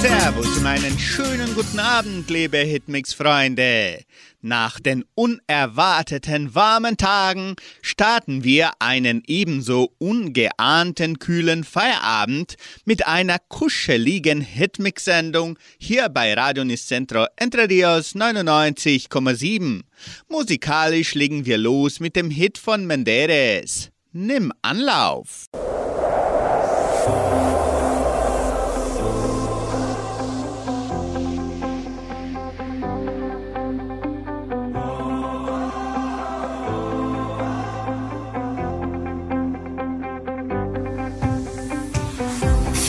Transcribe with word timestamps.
Servus 0.00 0.56
und 0.56 0.64
einen 0.64 0.98
schönen 0.98 1.54
guten 1.54 1.78
Abend, 1.78 2.30
liebe 2.30 2.56
Hitmix-Freunde. 2.56 3.98
Nach 4.40 4.80
den 4.80 5.04
unerwarteten 5.14 6.54
warmen 6.54 6.96
Tagen 6.96 7.54
starten 7.82 8.42
wir 8.42 8.70
einen 8.78 9.22
ebenso 9.26 9.92
ungeahnten 9.98 11.18
kühlen 11.18 11.64
Feierabend 11.64 12.54
mit 12.86 13.06
einer 13.06 13.36
kuscheligen 13.48 14.40
Hitmix-Sendung 14.40 15.58
hier 15.78 16.08
bei 16.08 16.32
Radio 16.32 16.64
Nicentro 16.64 17.26
Entre 17.36 17.68
Rios 17.68 18.14
99,7. 18.14 19.82
Musikalisch 20.30 21.14
legen 21.14 21.44
wir 21.44 21.58
los 21.58 22.00
mit 22.00 22.16
dem 22.16 22.30
Hit 22.30 22.56
von 22.56 22.86
Menderes. 22.86 23.90
Nimm 24.12 24.50
Anlauf. 24.62 25.44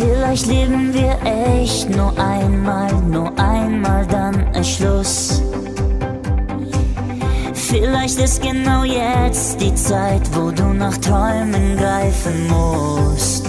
Vielleicht 0.02 0.48
leben 0.48 0.92
wir 0.96 1.16
echt 1.54 1.88
nur 1.92 2.12
einmal, 2.18 2.92
nur 3.04 3.32
einmal, 3.38 4.04
dann 4.08 4.52
ist 4.56 4.72
Schluss. 4.72 5.44
Vielleicht 7.54 8.18
ist 8.20 8.42
genau 8.42 8.84
jetzt 8.84 9.62
die 9.62 9.76
Zeit, 9.76 10.24
wo 10.34 10.50
du 10.50 10.74
nach 10.74 10.98
Träumen 10.98 11.78
greifen 11.78 12.48
musst. 12.48 13.46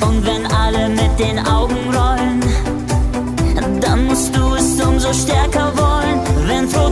Und 0.00 0.26
wenn 0.26 0.44
alle 0.46 0.88
mit 0.88 1.16
den 1.16 1.38
Augen 1.46 1.76
rollen, 1.94 2.42
dann 3.80 4.06
musst 4.06 4.36
du 4.36 4.54
es 4.54 4.84
umso 4.84 5.12
stärker 5.12 5.72
wollen, 5.76 6.20
wenn 6.48 6.68
vor 6.68 6.90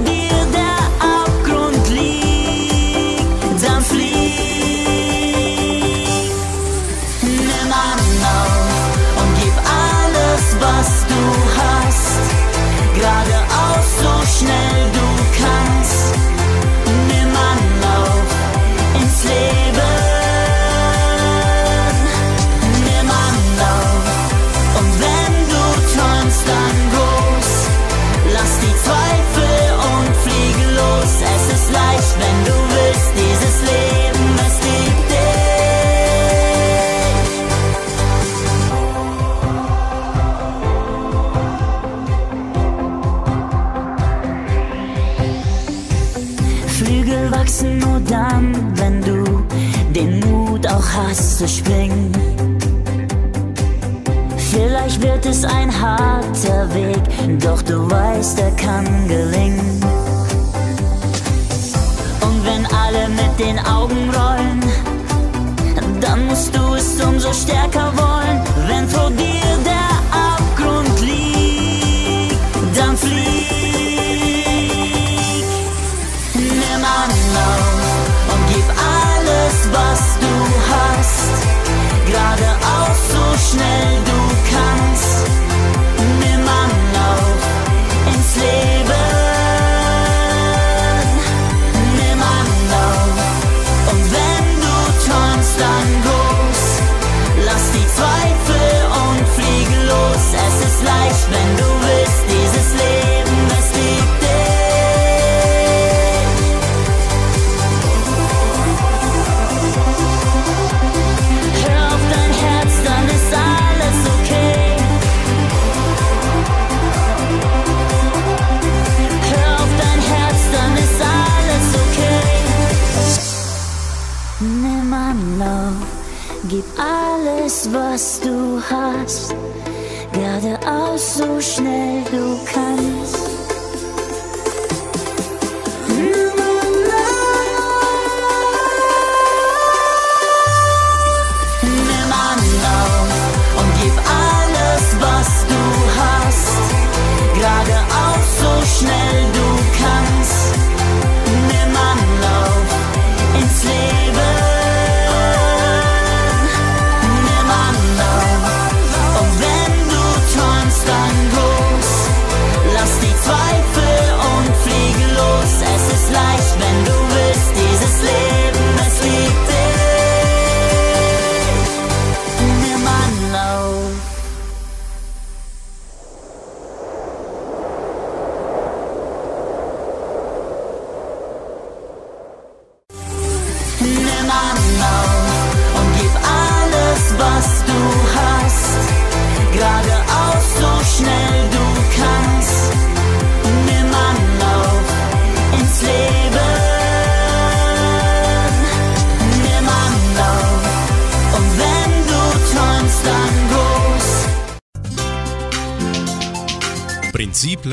schnell 14.35 14.91
du 14.93 15.03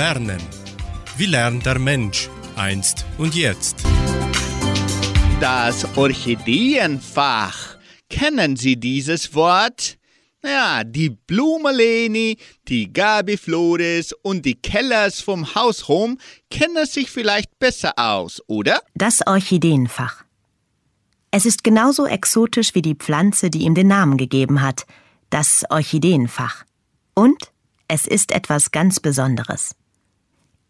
Lernen. 0.01 0.42
Wie 1.15 1.27
lernt 1.27 1.63
der 1.68 1.77
Mensch 1.77 2.27
einst 2.56 3.06
und 3.19 3.36
jetzt? 3.36 3.75
Das 5.39 5.86
Orchideenfach. 5.95 7.77
Kennen 8.09 8.56
Sie 8.56 8.77
dieses 8.77 9.36
Wort? 9.36 10.00
Ja, 10.44 10.83
die 10.83 11.12
Blume 11.12 11.71
Leni, 11.71 12.39
die 12.68 12.92
Gabi 12.92 13.38
Flores 13.38 14.12
und 14.24 14.44
die 14.44 14.56
Kellers 14.56 15.21
vom 15.21 15.53
Haus 15.53 15.88
Home 15.88 16.18
kennen 16.50 16.88
sich 16.88 17.12
vielleicht 17.12 17.59
besser 17.59 17.94
aus, 17.95 18.42
oder? 18.47 18.81
Das 18.95 19.19
Orchideenfach. 19.27 20.24
Es 21.30 21.45
ist 21.45 21.63
genauso 21.63 22.07
exotisch 22.07 22.74
wie 22.74 22.81
die 22.81 22.95
Pflanze, 22.95 23.51
die 23.51 23.65
ihm 23.65 23.75
den 23.75 23.89
Namen 23.89 24.18
gegeben 24.18 24.63
hat, 24.63 24.88
das 25.30 25.63
Orchideenfach. 25.69 26.63
Und 27.13 27.51
es 27.88 28.07
ist 28.07 28.31
etwas 28.31 28.71
ganz 28.71 29.00
Besonderes. 29.00 29.75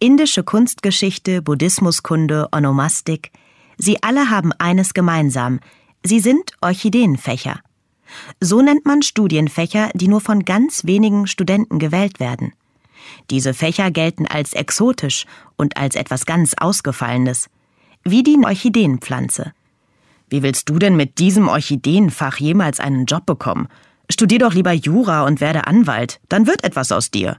Indische 0.03 0.43
Kunstgeschichte, 0.43 1.43
Buddhismuskunde, 1.43 2.49
Onomastik, 2.51 3.31
sie 3.77 4.01
alle 4.01 4.31
haben 4.31 4.51
eines 4.53 4.95
gemeinsam, 4.95 5.59
sie 6.01 6.19
sind 6.19 6.53
Orchideenfächer. 6.59 7.59
So 8.39 8.63
nennt 8.63 8.83
man 8.83 9.03
Studienfächer, 9.03 9.91
die 9.93 10.07
nur 10.07 10.19
von 10.19 10.43
ganz 10.43 10.85
wenigen 10.85 11.27
Studenten 11.27 11.77
gewählt 11.77 12.19
werden. 12.19 12.53
Diese 13.29 13.53
Fächer 13.53 13.91
gelten 13.91 14.25
als 14.25 14.53
exotisch 14.53 15.27
und 15.55 15.77
als 15.77 15.93
etwas 15.95 16.25
ganz 16.25 16.55
Ausgefallenes, 16.55 17.51
wie 18.03 18.23
die 18.23 18.39
Orchideenpflanze. 18.43 19.53
Wie 20.31 20.41
willst 20.41 20.67
du 20.67 20.79
denn 20.79 20.95
mit 20.95 21.19
diesem 21.19 21.47
Orchideenfach 21.47 22.37
jemals 22.37 22.79
einen 22.79 23.05
Job 23.05 23.27
bekommen? 23.27 23.67
Studier 24.09 24.39
doch 24.39 24.55
lieber 24.55 24.73
Jura 24.73 25.25
und 25.25 25.41
werde 25.41 25.67
Anwalt, 25.67 26.19
dann 26.27 26.47
wird 26.47 26.63
etwas 26.63 26.91
aus 26.91 27.11
dir. 27.11 27.37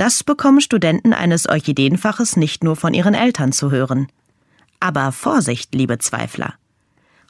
Das 0.00 0.24
bekommen 0.24 0.62
Studenten 0.62 1.12
eines 1.12 1.46
Orchideenfaches 1.46 2.38
nicht 2.38 2.64
nur 2.64 2.74
von 2.74 2.94
ihren 2.94 3.12
Eltern 3.12 3.52
zu 3.52 3.70
hören. 3.70 4.08
Aber 4.80 5.12
Vorsicht, 5.12 5.74
liebe 5.74 5.98
Zweifler. 5.98 6.54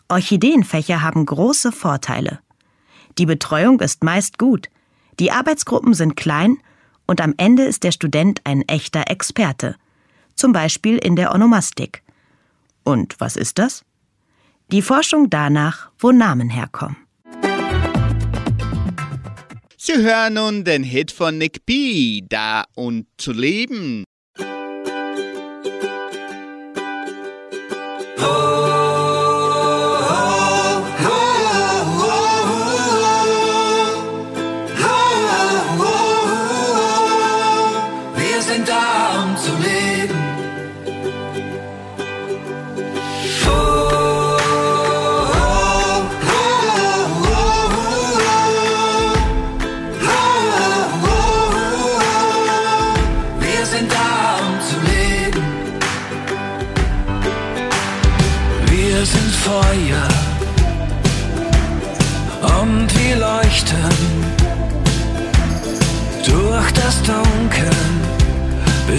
Orchideenfächer 0.08 1.02
haben 1.02 1.26
große 1.26 1.72
Vorteile. 1.72 2.38
Die 3.18 3.26
Betreuung 3.26 3.80
ist 3.80 4.04
meist 4.04 4.38
gut, 4.38 4.68
die 5.18 5.32
Arbeitsgruppen 5.32 5.94
sind 5.94 6.16
klein 6.16 6.58
und 7.08 7.20
am 7.20 7.34
Ende 7.38 7.64
ist 7.64 7.82
der 7.82 7.90
Student 7.90 8.40
ein 8.44 8.62
echter 8.68 9.10
Experte, 9.10 9.74
zum 10.36 10.52
Beispiel 10.52 10.96
in 10.96 11.16
der 11.16 11.34
Onomastik. 11.34 12.04
Und 12.84 13.16
was 13.18 13.34
ist 13.34 13.58
das? 13.58 13.84
Die 14.70 14.82
Forschung 14.82 15.28
danach, 15.28 15.90
wo 15.98 16.12
Namen 16.12 16.48
herkommen. 16.48 16.96
Sie 19.82 19.96
hören 19.96 20.34
nun 20.34 20.64
den 20.64 20.82
Hit 20.82 21.10
von 21.10 21.38
Nick 21.38 21.64
B, 21.64 22.20
Da 22.28 22.64
und 22.74 23.06
zu 23.16 23.32
leben. 23.32 24.04
Wir 28.18 28.59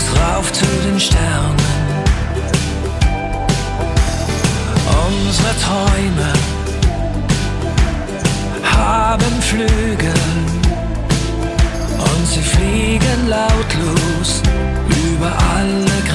bis 0.01 0.19
rauf 0.19 0.51
zu 0.51 0.65
den 0.86 1.00
Sternen. 1.00 1.57
Unsere 5.07 5.53
Träume 5.65 6.33
haben 8.63 9.42
Flügel 9.42 10.13
und 11.98 12.27
sie 12.27 12.42
fliegen 12.42 13.27
lautlos 13.27 14.42
über 14.88 15.31
alle 15.56 15.86
Grenzen. 15.86 16.10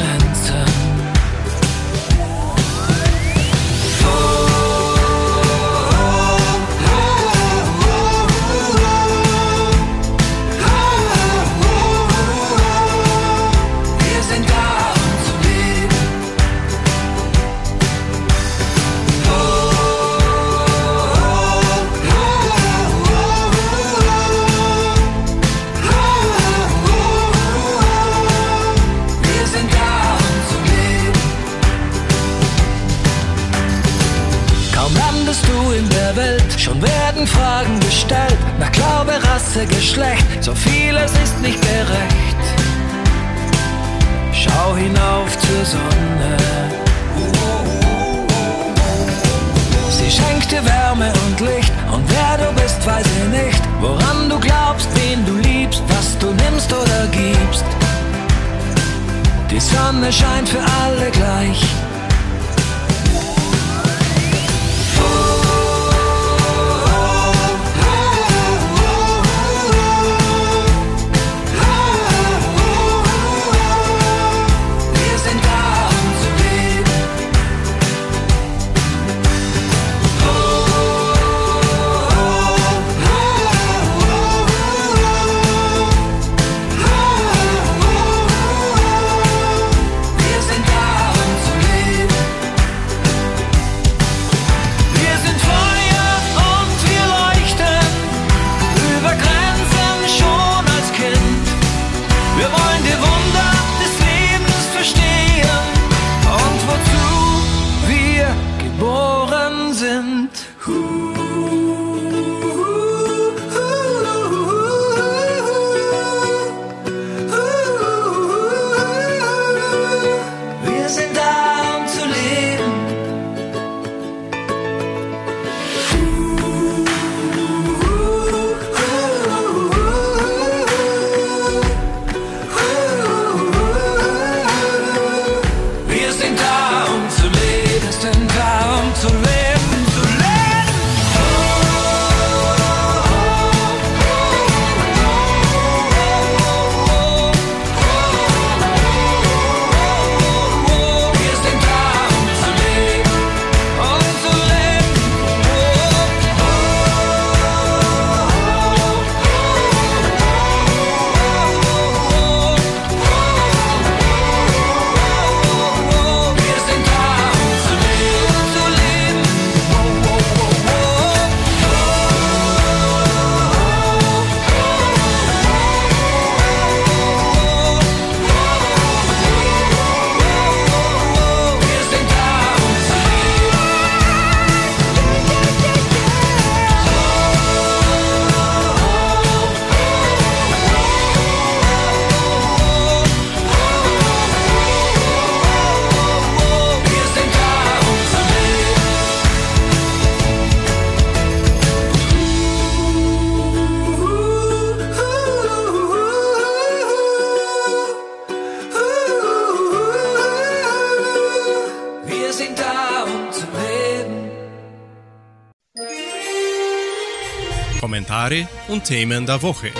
Und 218.77 218.85
Themen 218.85 219.25
der 219.25 219.41
Woche. 219.41 219.71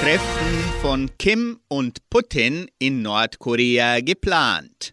Treffen 0.00 0.82
von 0.82 1.10
Kim 1.16 1.60
und 1.68 2.10
Putin 2.10 2.66
in 2.78 3.00
Nordkorea 3.00 4.00
geplant. 4.00 4.92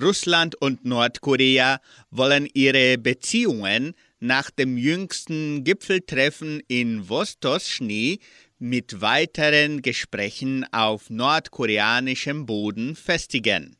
Russland 0.00 0.54
und 0.54 0.84
Nordkorea 0.84 1.80
wollen 2.10 2.48
ihre 2.54 2.96
Beziehungen 2.98 3.94
nach 4.20 4.50
dem 4.52 4.78
jüngsten 4.78 5.64
Gipfeltreffen 5.64 6.62
in 6.68 7.08
Vostochny 7.08 8.20
mit 8.60 9.00
weiteren 9.00 9.82
Gesprächen 9.82 10.64
auf 10.72 11.10
nordkoreanischem 11.10 12.46
Boden 12.46 12.94
festigen. 12.94 13.76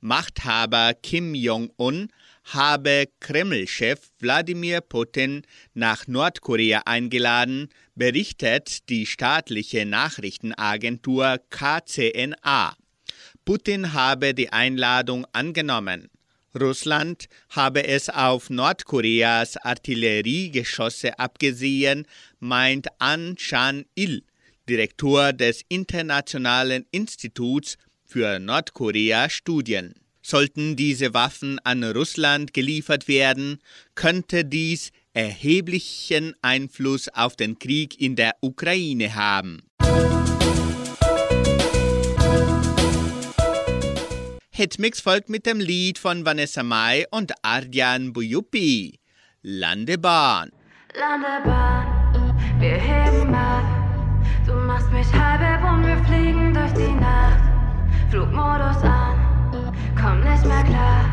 Machthaber 0.00 0.92
Kim 1.02 1.34
Jong-un 1.34 2.08
habe 2.44 3.08
Kreml-Chef 3.20 4.00
Wladimir 4.18 4.80
Putin 4.80 5.42
nach 5.74 6.06
Nordkorea 6.06 6.82
eingeladen, 6.86 7.68
berichtet 7.94 8.88
die 8.88 9.06
staatliche 9.06 9.86
Nachrichtenagentur 9.86 11.38
KCNA. 11.50 12.76
Putin 13.44 13.92
habe 13.92 14.34
die 14.34 14.52
Einladung 14.52 15.26
angenommen. 15.32 16.08
Russland 16.58 17.28
habe 17.48 17.86
es 17.86 18.08
auf 18.10 18.50
Nordkoreas 18.50 19.56
Artilleriegeschosse 19.56 21.18
abgesehen, 21.18 22.06
meint 22.40 22.88
An 22.98 23.36
Chan-il, 23.36 24.22
Direktor 24.68 25.32
des 25.32 25.62
Internationalen 25.68 26.86
Instituts 26.90 27.78
für 28.04 28.38
Nordkorea-Studien. 28.38 30.01
Sollten 30.22 30.76
diese 30.76 31.14
Waffen 31.14 31.58
an 31.64 31.82
Russland 31.84 32.54
geliefert 32.54 33.08
werden, 33.08 33.58
könnte 33.94 34.44
dies 34.44 34.92
erheblichen 35.12 36.34
Einfluss 36.42 37.08
auf 37.08 37.36
den 37.36 37.58
Krieg 37.58 38.00
in 38.00 38.16
der 38.16 38.36
Ukraine 38.40 39.14
haben. 39.14 39.62
Hitmix 44.54 45.00
folgt 45.00 45.28
mit 45.28 45.46
dem 45.46 45.60
Lied 45.60 45.98
von 45.98 46.24
Vanessa 46.24 46.62
Mai 46.62 47.06
und 47.10 47.32
Ardian 47.42 48.12
Buyupi. 48.12 49.00
Landebahn. 49.42 50.50
Landebahn, 50.94 52.38
wir 52.60 52.76
heben 52.76 53.34
ab. 53.34 53.64
Du 54.46 54.52
machst 54.52 54.90
mich 54.92 55.10
halb 55.12 55.64
und 55.64 55.86
wir 55.86 55.96
fliegen 56.04 56.52
durch 56.52 56.72
die 56.74 56.92
Nacht. 56.92 57.42
Flugmodus 58.10 58.82
an, 58.82 59.31
komm 60.00 60.20
nicht 60.20 60.44
mehr 60.44 60.64
klar. 60.64 61.04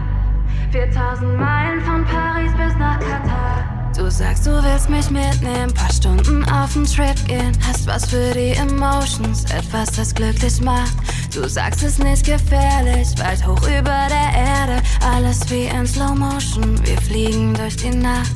4000 0.72 1.40
Meilen 1.40 1.82
von 1.82 2.06
Paris 2.06 2.52
bis 2.52 2.76
nach 2.78 3.00
Katar. 3.00 3.92
Du 3.96 4.10
sagst, 4.10 4.46
du 4.46 4.52
willst 4.64 4.90
mich 4.90 5.10
mitnehmen, 5.10 5.74
paar 5.74 5.92
Stunden 5.92 6.48
auf 6.50 6.74
den 6.74 6.86
Trip 6.86 7.16
gehen. 7.28 7.52
Hast 7.68 7.86
was 7.88 8.06
für 8.06 8.34
die 8.34 8.52
Emotions, 8.52 9.44
etwas, 9.52 9.92
das 9.92 10.14
glücklich 10.14 10.62
macht. 10.62 10.94
Du 11.34 11.48
sagst, 11.50 11.84
es 11.84 11.94
ist 11.94 12.04
nicht 12.04 12.26
gefährlich, 12.26 13.08
weit 13.20 13.46
hoch 13.46 13.62
über 13.64 14.08
der 14.10 14.32
Erde. 14.36 14.82
Alles 15.14 15.50
wie 15.50 15.66
in 15.66 15.86
Slow 15.86 16.16
Motion, 16.16 16.80
wir 16.86 16.98
fliegen 17.02 17.54
durch 17.56 17.76
die 17.76 17.90
Nacht. 17.90 18.32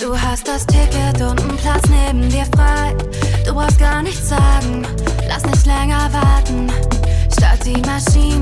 Du 0.00 0.18
hast 0.18 0.48
das 0.48 0.66
Ticket 0.66 1.20
und 1.20 1.40
einen 1.40 1.56
Platz 1.58 1.84
neben 1.88 2.28
dir 2.28 2.46
frei. 2.56 2.96
Du 3.46 3.54
brauchst 3.54 3.78
gar 3.78 4.02
nichts 4.02 4.30
sagen, 4.30 4.84
lass 5.28 5.44
nicht 5.44 5.64
länger 5.64 6.10
warten. 6.12 6.72
Start 7.32 7.64
die 7.64 7.80
Maschinen 7.82 8.41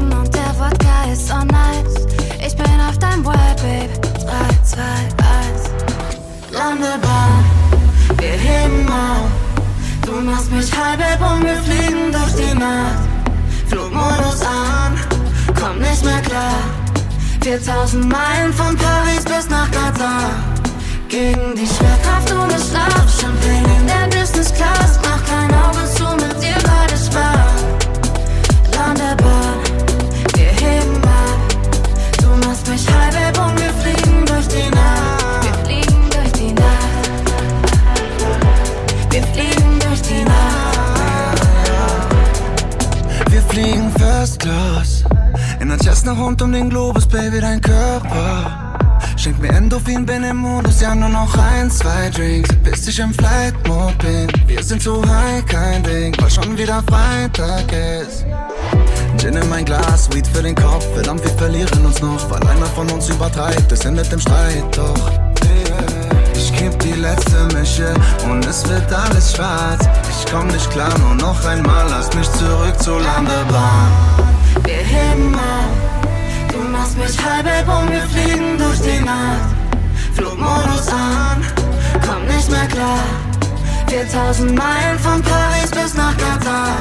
Machst 10.50 10.72
mich 10.72 10.80
halb 10.80 11.20
und 11.20 11.44
wir 11.44 11.56
fliegen 11.56 12.12
durch 12.12 12.34
die 12.34 12.58
Nacht. 12.58 12.98
Flugmodus 13.68 14.42
an, 14.42 14.98
komm 15.54 15.78
nicht 15.78 16.04
mehr 16.04 16.20
klar. 16.22 16.54
4000 17.42 18.04
Meilen 18.08 18.52
von 18.52 18.76
Paris 18.76 19.24
bis 19.24 19.48
nach 19.48 19.70
Katar. 19.70 20.30
Gegen 21.08 21.54
die 21.54 21.66
Schwerkraft 21.66 22.32
ohne 22.32 22.58
Schlaf, 22.58 23.20
Champagne 23.20 23.76
in 23.80 23.86
der 23.86 24.18
Business 24.18 24.52
Class. 24.52 24.98
Mach 25.02 25.24
kein 25.24 25.50
Auge 25.54 25.86
Cessna 46.00 46.12
rund 46.14 46.40
um 46.40 46.50
den 46.50 46.70
Globus, 46.70 47.06
Baby, 47.06 47.42
dein 47.42 47.60
Körper. 47.60 48.98
Schenk 49.18 49.38
mir 49.38 49.50
Endorphin, 49.50 50.06
bin 50.06 50.24
im 50.24 50.38
Modus, 50.38 50.80
ja 50.80 50.94
nur 50.94 51.10
noch 51.10 51.36
ein, 51.36 51.70
zwei 51.70 52.08
Drinks. 52.08 52.48
Bis 52.64 52.88
ich 52.88 52.98
im 53.00 53.12
Flight-Mode 53.12 53.96
bin. 53.98 54.28
Wir 54.46 54.62
sind 54.62 54.80
zu 54.80 55.02
high, 55.06 55.44
kein 55.44 55.82
Ding, 55.82 56.16
weil 56.18 56.30
schon 56.30 56.56
wieder 56.56 56.82
Freitag 56.88 57.70
ist. 57.70 58.24
Gin 59.18 59.34
in 59.34 59.46
mein 59.50 59.66
Glas, 59.66 60.08
Weed 60.14 60.26
für 60.26 60.42
den 60.42 60.54
Kopf. 60.54 60.86
Verdammt, 60.94 61.22
wir 61.22 61.32
verlieren 61.32 61.84
uns 61.84 62.00
noch, 62.00 62.30
weil 62.30 62.48
einer 62.48 62.64
von 62.64 62.90
uns 62.90 63.10
übertreibt. 63.10 63.70
Es 63.70 63.84
endet 63.84 64.10
im 64.10 64.20
Streit, 64.20 64.74
doch. 64.74 65.10
Ich 66.34 66.56
kipp 66.56 66.78
die 66.78 66.92
letzte 66.92 67.44
Mische 67.52 67.92
und 68.24 68.46
es 68.46 68.66
wird 68.66 68.90
alles 68.90 69.34
schwarz. 69.36 69.86
Ich 70.08 70.32
komm 70.32 70.46
nicht 70.46 70.70
klar, 70.70 70.98
nur 71.00 71.16
noch 71.16 71.44
einmal, 71.44 71.86
lass 71.90 72.10
mich 72.14 72.32
zurück 72.32 72.82
zur 72.82 73.00
Landebahn. 73.00 73.92
Wir 74.64 74.76
heben 74.76 75.34
ab. 75.34 75.89
Machst 76.96 77.16
mich 77.16 77.24
halb 77.24 77.68
und 77.68 77.92
wir 77.92 78.02
fliegen 78.02 78.58
durch 78.58 78.80
die 78.80 79.00
Nacht. 79.04 79.54
Flugmodus 80.14 80.88
an, 80.88 81.44
komm 82.04 82.24
nicht 82.26 82.50
mehr 82.50 82.66
klar. 82.66 83.04
4000 83.88 84.56
Meilen 84.56 84.98
von 84.98 85.22
Paris 85.22 85.70
bis 85.70 85.94
nach 85.94 86.16
Katar. 86.16 86.74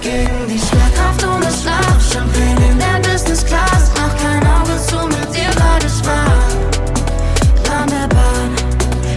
Gegen 0.00 0.48
die 0.48 0.58
Schwerkraft 0.58 1.24
ohne 1.24 1.52
Schlaf. 1.52 2.12
Champagne 2.12 2.70
in 2.70 2.78
der 2.78 3.10
Business 3.10 3.44
Class. 3.44 3.90
Mach 3.96 4.16
kein 4.16 4.42
Auge 4.46 4.80
zu, 4.86 5.06
mit 5.06 5.34
dir 5.34 5.50
beide 5.58 5.88
Spaß. 5.90 6.56
Landebahn, 7.68 8.50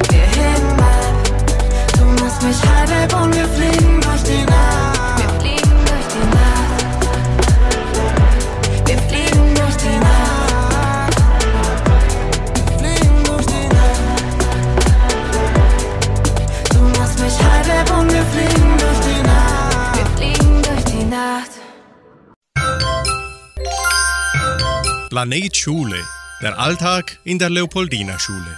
wir 0.10 0.28
heben 0.36 0.80
ab. 0.80 1.16
Du 1.98 2.24
machst 2.24 2.42
mich 2.42 2.58
halb 2.68 3.22
und 3.22 3.36
wir 3.36 3.48
fliegen 3.48 4.02
durch 4.02 4.24
die 4.24 4.44
Nacht. 4.46 4.79
Planet 25.20 25.54
Schule. 25.54 25.98
Der 26.42 26.58
Alltag 26.58 27.20
in 27.26 27.38
der 27.38 27.50
Leopoldina 27.50 28.18
Schule. 28.18 28.58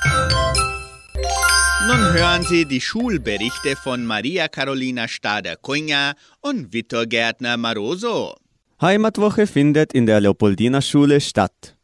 Nun 1.87 2.13
hören 2.13 2.43
Sie 2.43 2.65
die 2.65 2.79
Schulberichte 2.79 3.75
von 3.75 4.05
Maria 4.05 4.47
Carolina 4.47 5.07
Stader-Cunha 5.07 6.13
und 6.41 6.71
Vitor 6.71 7.07
Gärtner 7.07 7.57
Maroso. 7.57 8.35
Heimatwoche 8.79 9.47
findet 9.47 9.93
in 9.93 10.05
der 10.05 10.21
Leopoldina 10.21 10.83
Schule 10.83 11.19
statt. 11.19 11.75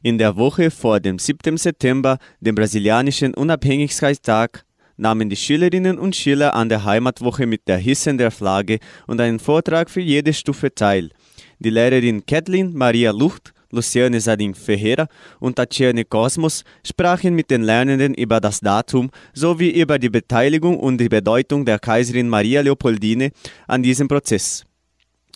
In 0.00 0.16
der 0.16 0.34
Woche 0.34 0.70
vor 0.70 0.98
dem 0.98 1.18
7. 1.18 1.58
September, 1.58 2.16
dem 2.40 2.54
brasilianischen 2.54 3.34
Unabhängigkeitstag, 3.34 4.64
nahmen 4.96 5.28
die 5.28 5.36
Schülerinnen 5.36 5.98
und 5.98 6.16
Schüler 6.16 6.54
an 6.54 6.70
der 6.70 6.84
Heimatwoche 6.86 7.46
mit 7.46 7.68
der 7.68 7.76
Hissen 7.76 8.16
der 8.16 8.30
Flagge 8.30 8.78
und 9.06 9.20
einem 9.20 9.40
Vortrag 9.40 9.90
für 9.90 10.00
jede 10.00 10.32
Stufe 10.32 10.74
teil. 10.74 11.10
Die 11.58 11.68
Lehrerin 11.68 12.24
Kathleen 12.24 12.72
Maria 12.72 13.10
Lucht, 13.10 13.51
Luciane 13.72 14.20
Sadin 14.20 14.54
Ferreira 14.54 15.08
und 15.40 15.56
Tatiane 15.56 16.04
Kosmos 16.04 16.62
sprachen 16.86 17.34
mit 17.34 17.50
den 17.50 17.62
Lernenden 17.62 18.14
über 18.14 18.40
das 18.40 18.60
Datum 18.60 19.10
sowie 19.32 19.70
über 19.70 19.98
die 19.98 20.10
Beteiligung 20.10 20.78
und 20.78 20.98
die 20.98 21.08
Bedeutung 21.08 21.64
der 21.64 21.78
Kaiserin 21.78 22.28
Maria 22.28 22.60
Leopoldine 22.60 23.32
an 23.66 23.82
diesem 23.82 24.08
Prozess. 24.08 24.64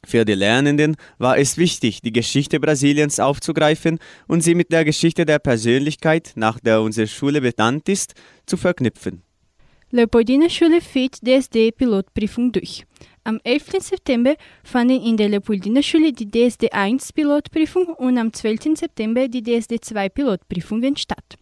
Für 0.07 0.25
die 0.25 0.35
Lernenden 0.35 0.97
war 1.19 1.37
es 1.37 1.57
wichtig, 1.57 2.00
die 2.00 2.12
Geschichte 2.12 2.61
Brasiliens 2.61 3.19
aufzugreifen 3.19 3.99
und 4.28 4.43
sie 4.43 4.55
mit 4.55 4.71
der 4.71 4.85
Geschichte 4.85 5.26
der 5.26 5.40
Persönlichkeit, 5.40 6.33
nach 6.37 6.61
der 6.61 6.81
unsere 6.81 7.09
Schule 7.09 7.40
benannt 7.40 7.88
ist, 7.88 8.14
zu 8.47 8.57
verknüpfen. 8.57 9.23
Leopoldina 9.90 10.49
Schule 10.49 10.81
führt 10.81 11.16
DSD-Pilotprüfung 11.25 12.52
durch. 12.52 12.85
Am 13.26 13.40
11. 13.42 13.80
September 13.80 14.37
fanden 14.62 15.02
in 15.02 15.16
der 15.16 15.28
Leopoldina 15.28 15.83
Schule 15.83 16.12
die 16.12 16.26
DSD-1-Pilotprüfung 16.26 17.87
und 17.87 18.18
am 18.18 18.33
12. 18.33 18.78
September 18.78 19.26
die 19.26 19.42
DSD-2-Pilotprüfungen 19.42 20.97
statt. 20.97 21.35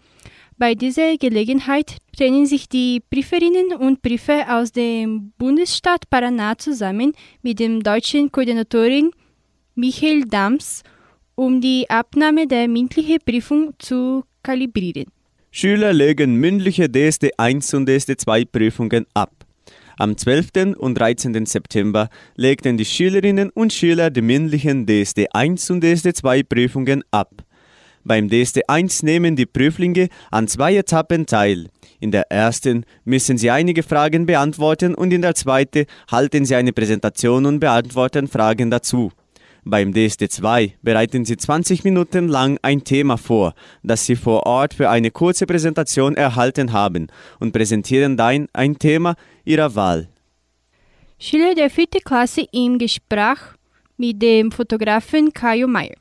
Bei 0.57 0.75
dieser 0.75 1.19
Gelegenheit 1.19 1.99
trennen 2.17 2.47
sich 2.47 2.71
die 2.71 3.03
Prüferinnen 3.11 3.75
und 3.79 4.01
Prüfer 4.01 4.59
aus 4.59 4.73
dem 4.73 5.33
Bundesstaat 5.37 6.05
Paraná 6.11 6.57
zusammen 6.57 7.13
mit 7.43 7.59
dem 7.59 7.83
deutschen 7.83 8.33
Koordinatorin 8.33 9.11
Michael 9.75 10.25
Dams, 10.25 10.85
um 11.35 11.61
die 11.61 11.85
Abnahme 11.91 12.47
der 12.47 12.67
mündlichen 12.67 13.19
Prüfung 13.23 13.75
zu 13.79 14.25
kalibrieren. 14.43 15.05
Schüler 15.51 15.93
legen 15.93 16.37
mündliche 16.37 16.85
DSD-1 16.87 17.77
und 17.77 17.91
DSD-2 17.91 18.47
Prüfungen 18.47 19.05
ab. 19.13 19.34
Am 19.97 20.17
12. 20.17 20.77
und 20.77 20.99
13. 20.99 21.47
September 21.47 22.09
legten 22.35 22.77
die 22.77 22.85
Schülerinnen 22.85 23.51
und 23.51 23.73
Schüler 23.73 24.11
die 24.11 24.23
mündlichen 24.23 24.87
DSD-1 24.87 25.71
und 25.71 25.85
DSD-2 25.85 26.45
Prüfungen 26.45 27.05
ab. 27.13 27.31
Beim 28.03 28.27
DSD-1 28.27 29.05
nehmen 29.05 29.37
die 29.37 29.47
Prüflinge 29.47 30.09
an 30.33 30.49
zwei 30.49 30.77
Etappen 30.77 31.27
teil. 31.27 31.69
In 32.01 32.11
der 32.11 32.31
ersten 32.31 32.85
müssen 33.05 33.39
sie 33.39 33.51
einige 33.51 33.85
Fragen 33.85 34.27
beantworten 34.27 34.95
und 34.97 35.13
in 35.13 35.23
der 35.23 35.37
zweiten 35.37 35.87
halten 36.11 36.45
sie 36.45 36.57
eine 36.57 36.73
Präsentation 36.73 37.47
und 37.47 37.61
beantworten 37.61 38.27
Fragen 38.27 38.71
dazu. 38.71 39.13
Beim 39.67 39.93
DSD2 39.93 40.73
bereiten 40.83 41.25
Sie 41.25 41.39
20 41.39 41.85
Minuten 41.85 42.29
lang 42.29 42.59
ein 42.61 42.85
Thema 42.85 43.17
vor, 43.17 43.55
das 43.83 44.05
Sie 44.05 44.15
vor 44.15 44.45
Ort 44.45 44.75
für 44.75 44.91
eine 44.91 45.11
kurze 45.11 45.47
Präsentation 45.47 46.17
erhalten 46.17 46.73
haben 46.73 47.07
und 47.41 47.53
präsentieren 47.53 48.19
dann 48.19 48.47
ein 48.53 48.79
Thema 48.79 49.15
Ihrer 49.45 49.75
Wahl. 49.75 50.09
Schüler 51.19 51.55
der 51.55 51.71
vierten 51.71 52.03
Klasse 52.05 52.47
im 52.53 52.79
Gespräch 52.79 53.39
mit 53.97 54.21
dem 54.21 54.53
Fotografen 54.53 55.33
Kajo 55.33 55.67
Meyer. 55.67 55.97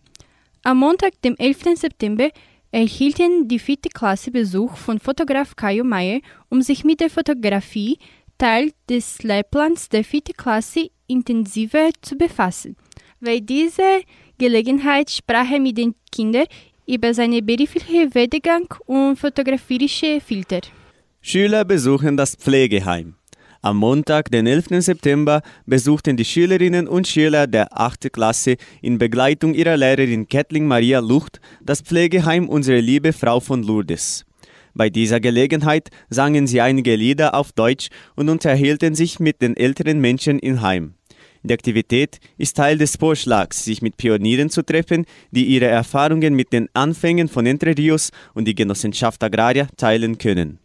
Am 0.64 0.80
Montag, 0.80 1.22
dem 1.22 1.38
11. 1.38 1.76
September, 1.76 2.30
erhielten 2.72 3.48
die 3.48 3.60
vierte 3.60 3.88
Klasse 3.88 4.32
Besuch 4.32 4.76
von 4.76 5.00
Fotograf 5.00 5.56
Kajo 5.56 5.86
Meyer, 5.86 6.20
um 6.50 6.62
sich 6.62 6.84
mit 6.84 7.00
der 7.00 7.10
Fotografie, 7.10 7.98
Teil 8.38 8.74
des 8.90 9.24
Lehrplans 9.24 9.88
der 9.88 10.04
vierten 10.04 10.34
Klasse, 10.34 10.90
intensiver 11.08 11.92
zu 12.02 12.18
befassen. 12.18 12.76
Bei 13.24 13.40
dieser 13.40 14.02
Gelegenheit 14.38 15.10
sprach 15.10 15.50
er 15.50 15.62
mit 15.62 15.78
den 15.78 15.96
Kindern 16.12 16.46
über 16.86 17.14
seinen 17.14 17.46
beruflichen 17.46 18.14
Werdegang 18.14 18.68
und 18.86 19.18
fotografische 19.18 20.20
Filter. 20.20 20.60
Schüler 21.22 21.64
besuchen 21.64 22.18
das 22.18 22.36
Pflegeheim. 22.36 23.16
Am 23.62 23.78
Montag, 23.78 24.30
den 24.30 24.46
11. 24.46 24.84
September, 24.84 25.42
besuchten 25.66 26.18
die 26.18 26.26
Schülerinnen 26.26 26.86
und 26.86 27.08
Schüler 27.08 27.48
der 27.48 27.80
8. 27.80 28.12
Klasse 28.12 28.58
in 28.82 28.98
Begleitung 28.98 29.54
ihrer 29.54 29.78
Lehrerin 29.78 30.28
Kathleen 30.28 30.68
Maria 30.68 31.00
Lucht 31.00 31.40
das 31.62 31.80
Pflegeheim 31.80 32.50
Unsere 32.50 32.82
liebe 32.82 33.14
Frau 33.14 33.40
von 33.40 33.64
Lourdes. 33.64 34.26
Bei 34.74 34.90
dieser 34.90 35.22
Gelegenheit 35.22 35.92
sangen 36.10 36.46
sie 36.46 36.60
einige 36.60 36.98
Lieder 36.98 37.36
auf 37.36 37.54
Deutsch 37.54 37.88
und 38.18 38.28
unterhielten 38.28 38.96
sich 38.96 39.22
mit 39.22 39.42
den 39.42 39.56
älteren 39.56 40.02
Menschen 40.02 40.40
im 40.40 40.62
Heim. 40.62 40.96
Die 41.46 41.54
Aktivität 41.54 42.20
ist 42.38 42.56
Teil 42.56 42.78
des 42.78 42.96
Vorschlags, 42.96 43.66
sich 43.66 43.82
mit 43.82 43.98
Pionieren 43.98 44.50
zu 44.50 44.64
treffen, 44.64 45.06
die 45.32 45.46
ihre 45.46 45.66
Erfahrungen 45.66 46.36
mit 46.36 46.54
den 46.54 46.70
Anfängen 46.74 47.28
von 47.28 47.46
Entre 47.46 47.78
Rios 47.78 48.12
und 48.34 48.46
die 48.46 48.56
Genossenschaft 48.56 49.22
Agraria 49.22 49.68
teilen 49.76 50.18
können. 50.18 50.60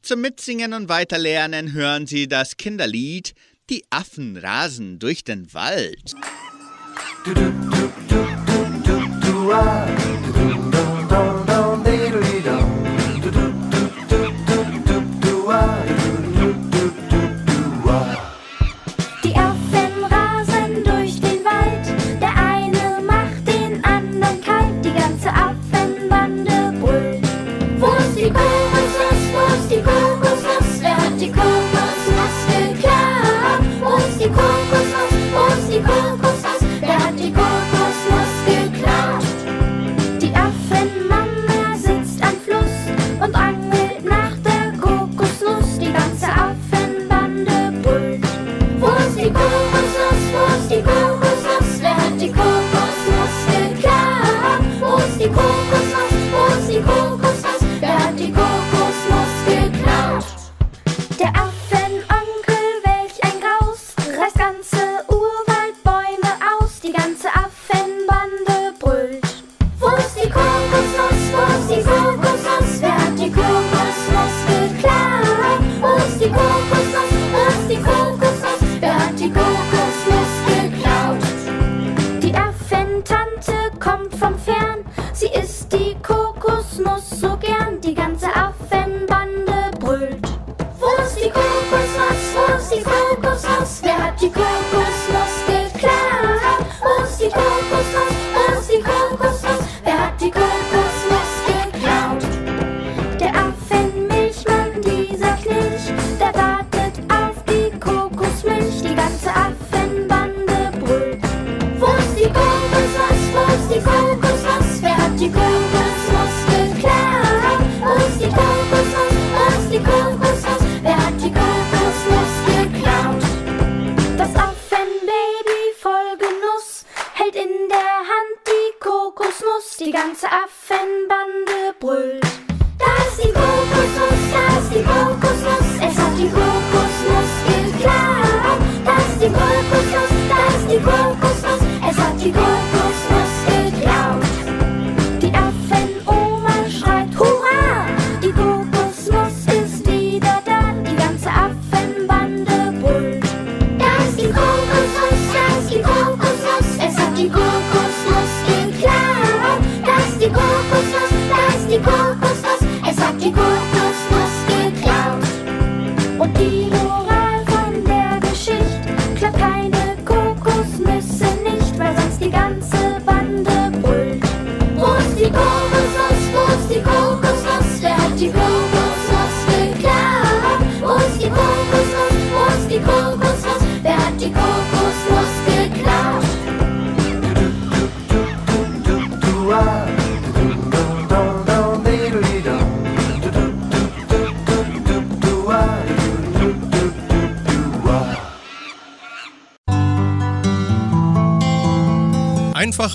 Zum 0.00 0.22
Mitsingen 0.22 0.72
und 0.72 0.88
Weiterlernen 0.88 1.74
hören 1.74 2.06
Sie 2.06 2.26
das 2.26 2.56
Kinderlied 2.56 3.34
Die 3.68 3.84
Affen 3.90 4.38
rasen 4.38 4.98
durch 4.98 5.24
den 5.24 5.52
Wald. 5.52 6.14
Die 7.26 7.34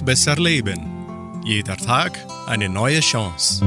besser 0.05 0.35
leben. 0.35 1.41
Jeder 1.43 1.75
Tag 1.77 2.11
eine 2.45 2.69
neue 2.69 2.99
Chance. 2.99 3.65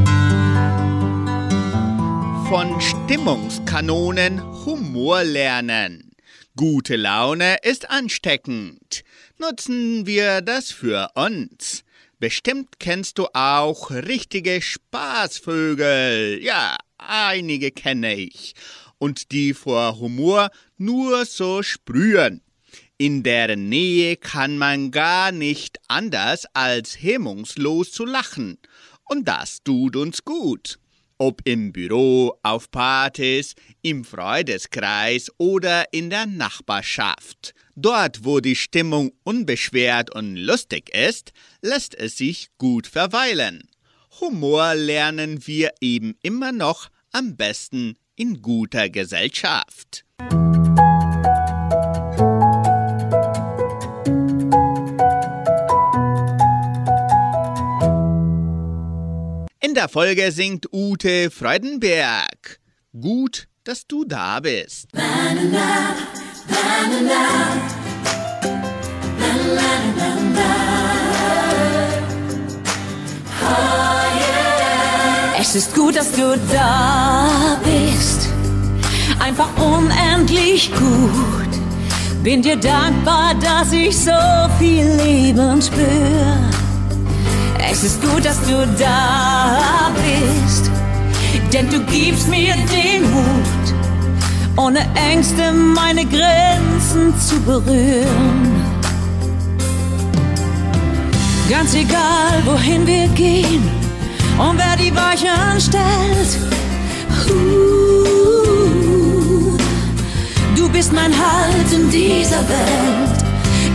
Von 2.48 2.80
Stimmungskanonen 2.80 4.40
Humor 4.64 5.24
lernen. 5.24 6.12
Gute 6.56 6.94
Laune 6.94 7.56
ist 7.62 7.90
ansteckend. 7.90 9.02
Nutzen 9.38 10.06
wir 10.06 10.40
das 10.40 10.70
für 10.70 11.10
uns. 11.14 11.82
Bestimmt 12.20 12.78
kennst 12.78 13.18
du 13.18 13.26
auch 13.32 13.90
richtige 13.90 14.62
Spaßvögel. 14.62 16.38
Ja, 16.40 16.76
einige 16.98 17.72
kenne 17.72 18.14
ich. 18.14 18.54
Und 18.98 19.32
die 19.32 19.54
vor 19.54 19.98
Humor 19.98 20.50
nur 20.76 21.24
so 21.24 21.64
sprühen. 21.64 22.42
In 23.00 23.22
deren 23.22 23.68
Nähe 23.68 24.16
kann 24.16 24.58
man 24.58 24.90
gar 24.90 25.30
nicht 25.30 25.78
anders 25.86 26.46
als 26.52 27.00
hemmungslos 27.00 27.92
zu 27.92 28.04
lachen. 28.04 28.58
Und 29.04 29.28
das 29.28 29.62
tut 29.62 29.94
uns 29.94 30.24
gut. 30.24 30.80
Ob 31.16 31.40
im 31.44 31.72
Büro, 31.72 32.36
auf 32.42 32.72
Partys, 32.72 33.54
im 33.82 34.04
Freundeskreis 34.04 35.30
oder 35.38 35.92
in 35.92 36.10
der 36.10 36.26
Nachbarschaft. 36.26 37.54
Dort, 37.76 38.24
wo 38.24 38.40
die 38.40 38.56
Stimmung 38.56 39.12
unbeschwert 39.22 40.12
und 40.12 40.34
lustig 40.34 40.90
ist, 40.92 41.32
lässt 41.62 41.94
es 41.94 42.16
sich 42.16 42.48
gut 42.58 42.88
verweilen. 42.88 43.68
Humor 44.20 44.74
lernen 44.74 45.46
wir 45.46 45.72
eben 45.80 46.16
immer 46.22 46.50
noch 46.50 46.88
am 47.12 47.36
besten 47.36 47.96
in 48.16 48.42
guter 48.42 48.88
Gesellschaft. 48.88 50.04
In 59.78 59.82
der 59.82 59.88
Folge 59.90 60.32
singt 60.32 60.66
Ute 60.72 61.30
Freudenberg. 61.30 62.58
Gut, 63.00 63.46
dass 63.62 63.86
du 63.86 64.04
da 64.04 64.40
bist. 64.40 64.88
Es 75.38 75.54
ist 75.54 75.72
gut, 75.76 75.94
dass 75.94 76.10
du 76.10 76.36
da 76.52 77.60
bist. 77.62 78.30
Einfach 79.20 79.50
unendlich 79.64 80.72
gut. 80.72 81.52
Bin 82.24 82.42
dir 82.42 82.56
dankbar, 82.56 83.32
dass 83.36 83.70
ich 83.70 83.96
so 83.96 84.10
viel 84.58 84.86
Leben 84.96 85.62
spür. 85.62 86.67
Es 87.70 87.84
ist 87.84 88.00
gut, 88.00 88.24
dass 88.24 88.40
du 88.42 88.66
da 88.78 89.90
bist. 89.94 90.70
Denn 91.52 91.68
du 91.70 91.80
gibst 91.84 92.28
mir 92.28 92.54
den 92.54 93.10
Mut, 93.10 93.74
ohne 94.56 94.80
Ängste 95.10 95.52
meine 95.52 96.04
Grenzen 96.04 97.18
zu 97.18 97.40
berühren. 97.40 98.58
Ganz 101.48 101.74
egal, 101.74 102.42
wohin 102.44 102.86
wir 102.86 103.08
gehen 103.08 103.62
und 104.38 104.58
wer 104.58 104.76
die 104.76 104.94
Weichen 104.94 105.60
stellt. 105.60 106.38
Uh, 107.30 108.06
du 110.54 110.68
bist 110.68 110.92
mein 110.92 111.12
Halt 111.12 111.72
in 111.72 111.90
dieser 111.90 112.46
Welt. 112.48 113.24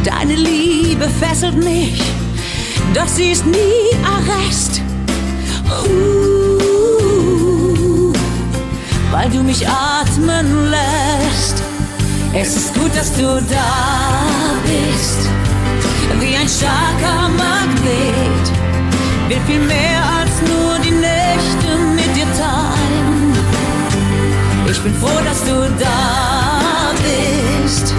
Deine 0.03 0.35
Liebe 0.35 1.09
fesselt 1.19 1.55
mich, 1.63 2.01
sie 3.15 3.31
ist 3.31 3.45
nie 3.45 3.95
Arrest. 4.03 4.81
Uh, 5.69 6.53
weil 9.11 9.29
du 9.29 9.43
mich 9.43 9.67
atmen 9.67 10.71
lässt. 10.71 11.61
Es 12.33 12.55
ist 12.55 12.73
gut, 12.73 12.89
dass 12.95 13.13
du 13.13 13.21
da 13.21 13.73
bist, 14.65 15.29
wie 16.19 16.35
ein 16.35 16.49
starker 16.49 17.29
Magnet. 17.29 18.51
Will 19.29 19.39
viel 19.47 19.61
mehr 19.61 20.01
als 20.19 20.41
nur 20.41 20.79
die 20.83 20.91
Nächte 20.91 21.77
mit 21.95 22.15
dir 22.15 22.27
teilen. 22.33 23.33
Ich 24.69 24.79
bin 24.81 24.93
froh, 24.95 25.21
dass 25.23 25.43
du 25.43 25.69
da 25.79 26.91
bist, 27.05 27.93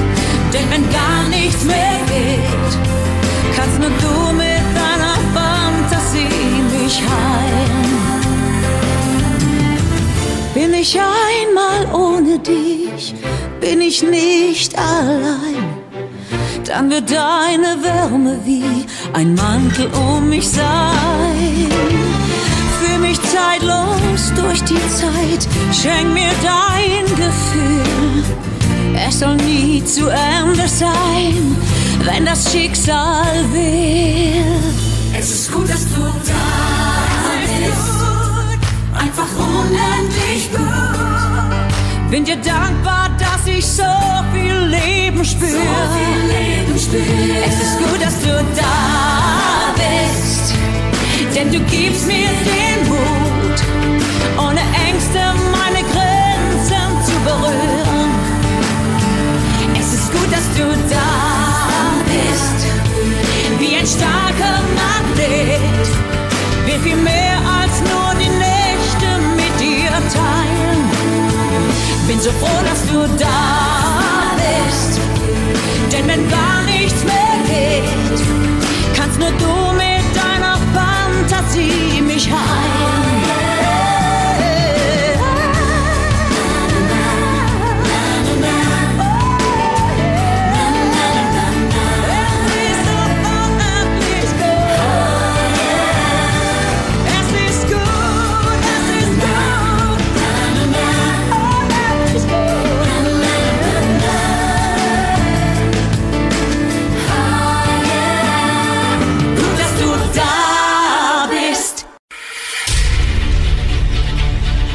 denn 0.52 0.68
wenn 0.70 0.90
gar 0.90 1.28
nichts 1.30 1.64
mehr 1.64 2.00
geht, 2.08 2.78
kannst 3.56 3.78
nur 3.78 3.90
du 3.90 4.23
Fantasie 6.14 6.62
mich 6.72 7.00
heilen. 7.00 8.04
Bin 10.54 10.74
ich 10.74 10.96
einmal 10.96 11.92
ohne 11.92 12.38
dich, 12.38 13.14
bin 13.60 13.80
ich 13.80 14.02
nicht 14.02 14.78
allein. 14.78 15.74
Dann 16.64 16.90
wird 16.90 17.10
deine 17.10 17.82
Wärme 17.82 18.38
wie 18.44 18.86
ein 19.12 19.34
Mantel 19.34 19.90
um 19.94 20.28
mich 20.28 20.48
sein. 20.48 21.68
Fühl 22.78 22.98
mich 22.98 23.20
zeitlos 23.22 24.32
durch 24.36 24.62
die 24.62 24.80
Zeit, 24.88 25.48
schenk 25.72 26.14
mir 26.14 26.30
dein 26.42 27.04
Gefühl. 27.16 28.24
Es 29.06 29.18
soll 29.18 29.36
nie 29.36 29.84
zu 29.84 30.08
Ende 30.08 30.68
sein, 30.68 31.56
wenn 32.04 32.24
das 32.24 32.52
Schicksal 32.52 33.44
will. 33.52 34.83
Es 35.18 35.30
ist 35.30 35.52
gut, 35.52 35.68
dass 35.68 35.84
du 35.88 36.00
da 36.00 36.44
bist. 37.40 38.04
Einfach 38.94 39.28
unendlich 39.38 40.50
gut. 40.50 42.10
Bin 42.10 42.24
dir 42.24 42.36
dankbar, 42.36 43.10
dass 43.18 43.46
ich 43.46 43.66
so 43.66 43.82
viel 44.32 44.54
Leben 44.54 45.24
spüre. 45.24 45.50
Es 46.74 47.54
ist 47.62 47.78
gut, 47.78 48.00
dass 48.00 48.20
du 48.20 48.44
da 48.56 49.74
bist. 49.74 50.54
Denn 51.34 51.50
du 51.50 51.58
gibst 51.60 52.06
mir 52.06 52.28
den 52.44 52.88
Mut, 52.88 53.58
ohne 54.38 54.60
Ängste 54.88 55.20
meine 55.52 55.82
Grenzen 55.92 57.04
zu 57.04 57.12
berühren. 57.24 58.10
Es 59.80 59.94
ist 59.94 60.12
gut, 60.12 60.30
dass 60.30 60.46
du 60.56 60.66
da 60.90 61.10
bist, 62.06 62.73
wie 63.64 63.76
ein 63.76 63.86
starker 63.86 64.56
Magnet. 64.80 65.88
Wir 66.66 66.78
viel 66.80 66.96
mehr 66.96 67.38
als 67.60 67.80
nur 67.90 68.10
die 68.22 68.32
Nächte 68.46 69.08
mit 69.40 69.54
dir 69.60 69.90
teilen. 70.18 70.80
Bin 72.06 72.20
so 72.20 72.30
froh, 72.32 72.60
dass 72.68 72.82
du 72.90 73.00
da 73.18 74.36
bist, 74.42 75.00
denn 75.92 76.06
wenn 76.08 76.28
gar 76.28 76.62
nichts 76.66 77.02
mehr 77.04 77.36
geht, 77.46 78.20
kannst 78.96 79.18
nur 79.18 79.30
du 79.30 79.72
mit 79.84 80.06
deiner 80.14 80.56
Fantasie 80.74 82.02
mich 82.02 82.26
heilen. 82.30 83.13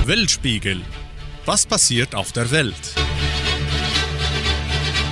Weltspiegel. 0.09 0.81
Was 1.45 1.67
passiert 1.67 2.15
auf 2.15 2.31
der 2.31 2.49
Welt? 2.49 2.95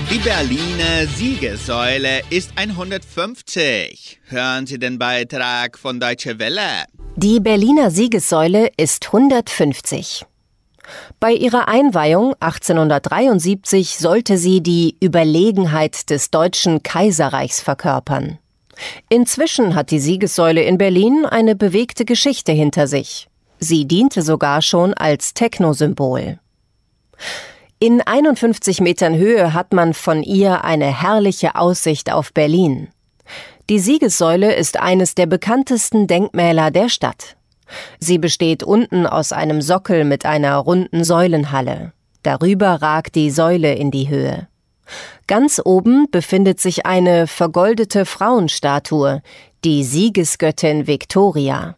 Die 0.09 0.17
Berliner 0.17 1.05
Siegessäule 1.15 2.21
ist 2.31 2.53
150. 2.55 4.19
Hören 4.25 4.65
Sie 4.65 4.79
den 4.79 4.97
Beitrag 4.97 5.77
von 5.77 5.99
Deutsche 5.99 6.39
Welle. 6.39 6.85
Die 7.15 7.39
Berliner 7.39 7.91
Siegessäule 7.91 8.71
ist 8.75 9.05
150. 9.13 10.25
Bei 11.19 11.31
ihrer 11.31 11.67
Einweihung 11.67 12.33
1873 12.39 13.99
sollte 13.99 14.39
sie 14.39 14.61
die 14.61 14.97
Überlegenheit 14.99 16.09
des 16.09 16.31
Deutschen 16.31 16.81
Kaiserreichs 16.81 17.61
verkörpern. 17.61 18.39
Inzwischen 19.09 19.75
hat 19.75 19.91
die 19.91 19.99
Siegessäule 19.99 20.63
in 20.63 20.79
Berlin 20.79 21.27
eine 21.27 21.55
bewegte 21.55 22.03
Geschichte 22.03 22.51
hinter 22.51 22.87
sich. 22.87 23.27
Sie 23.59 23.85
diente 23.85 24.21
sogar 24.21 24.61
schon 24.61 24.93
als 24.93 25.33
Technosymbol. 25.33 26.39
In 27.79 28.01
51 28.01 28.81
Metern 28.81 29.15
Höhe 29.15 29.53
hat 29.53 29.73
man 29.73 29.93
von 29.93 30.23
ihr 30.23 30.63
eine 30.63 30.85
herrliche 30.85 31.55
Aussicht 31.55 32.11
auf 32.11 32.33
Berlin. 32.33 32.89
Die 33.69 33.79
Siegessäule 33.79 34.55
ist 34.55 34.79
eines 34.79 35.13
der 35.13 35.25
bekanntesten 35.25 36.07
Denkmäler 36.07 36.71
der 36.71 36.89
Stadt. 36.89 37.35
Sie 37.99 38.17
besteht 38.17 38.63
unten 38.63 39.05
aus 39.05 39.31
einem 39.31 39.61
Sockel 39.61 40.05
mit 40.05 40.25
einer 40.25 40.55
runden 40.55 41.03
Säulenhalle. 41.03 41.91
Darüber 42.23 42.81
ragt 42.81 43.15
die 43.15 43.29
Säule 43.29 43.75
in 43.75 43.91
die 43.91 44.09
Höhe. 44.09 44.47
Ganz 45.27 45.61
oben 45.63 46.09
befindet 46.09 46.61
sich 46.61 46.85
eine 46.85 47.27
vergoldete 47.27 48.05
Frauenstatue, 48.05 49.21
die 49.65 49.83
Siegesgöttin 49.83 50.87
Victoria. 50.87 51.75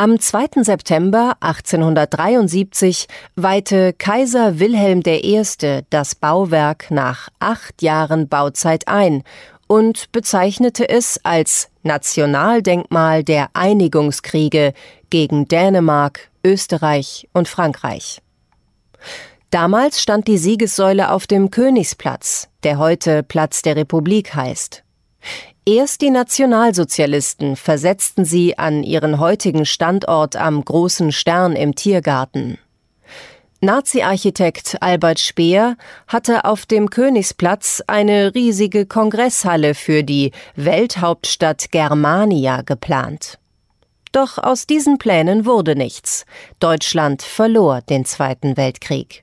Am 0.00 0.18
2. 0.18 0.62
September 0.62 1.36
1873 1.40 3.06
weihte 3.36 3.92
Kaiser 3.92 4.58
Wilhelm 4.58 5.02
I. 5.04 5.42
das 5.90 6.14
Bauwerk 6.14 6.90
nach 6.90 7.28
acht 7.38 7.82
Jahren 7.82 8.26
Bauzeit 8.26 8.88
ein 8.88 9.24
und 9.66 10.10
bezeichnete 10.10 10.88
es 10.88 11.20
als 11.22 11.68
Nationaldenkmal 11.82 13.24
der 13.24 13.50
Einigungskriege 13.52 14.72
gegen 15.10 15.48
Dänemark, 15.48 16.30
Österreich 16.42 17.28
und 17.34 17.46
Frankreich. 17.46 18.22
Damals 19.50 20.00
stand 20.00 20.28
die 20.28 20.38
Siegessäule 20.38 21.10
auf 21.10 21.26
dem 21.26 21.50
Königsplatz, 21.50 22.48
der 22.62 22.78
heute 22.78 23.22
Platz 23.22 23.60
der 23.60 23.76
Republik 23.76 24.34
heißt. 24.34 24.82
Erst 25.72 26.00
die 26.00 26.10
Nationalsozialisten 26.10 27.54
versetzten 27.54 28.24
sie 28.24 28.58
an 28.58 28.82
ihren 28.82 29.20
heutigen 29.20 29.64
Standort 29.64 30.34
am 30.34 30.64
Großen 30.64 31.12
Stern 31.12 31.54
im 31.54 31.76
Tiergarten. 31.76 32.58
Nazi-Architekt 33.60 34.78
Albert 34.80 35.20
Speer 35.20 35.76
hatte 36.08 36.44
auf 36.44 36.66
dem 36.66 36.90
Königsplatz 36.90 37.84
eine 37.86 38.34
riesige 38.34 38.84
Kongresshalle 38.84 39.76
für 39.76 40.02
die 40.02 40.32
Welthauptstadt 40.56 41.70
Germania 41.70 42.62
geplant. 42.62 43.38
Doch 44.10 44.38
aus 44.38 44.66
diesen 44.66 44.98
Plänen 44.98 45.46
wurde 45.46 45.76
nichts. 45.76 46.26
Deutschland 46.58 47.22
verlor 47.22 47.80
den 47.82 48.04
Zweiten 48.04 48.56
Weltkrieg. 48.56 49.22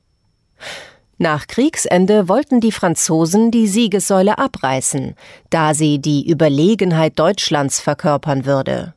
Nach 1.20 1.48
Kriegsende 1.48 2.30
wollten 2.30 2.60
die 2.60 2.72
Franzosen 2.72 3.50
die 3.50 3.68
Siegessäule 3.68 4.38
abreißen, 4.38 5.16
da 5.50 5.74
sie 5.74 6.00
die 6.00 6.30
Überlegenheit 6.30 7.18
Deutschlands 7.18 7.80
verkörpern 7.80 8.46
würde. 8.46 8.94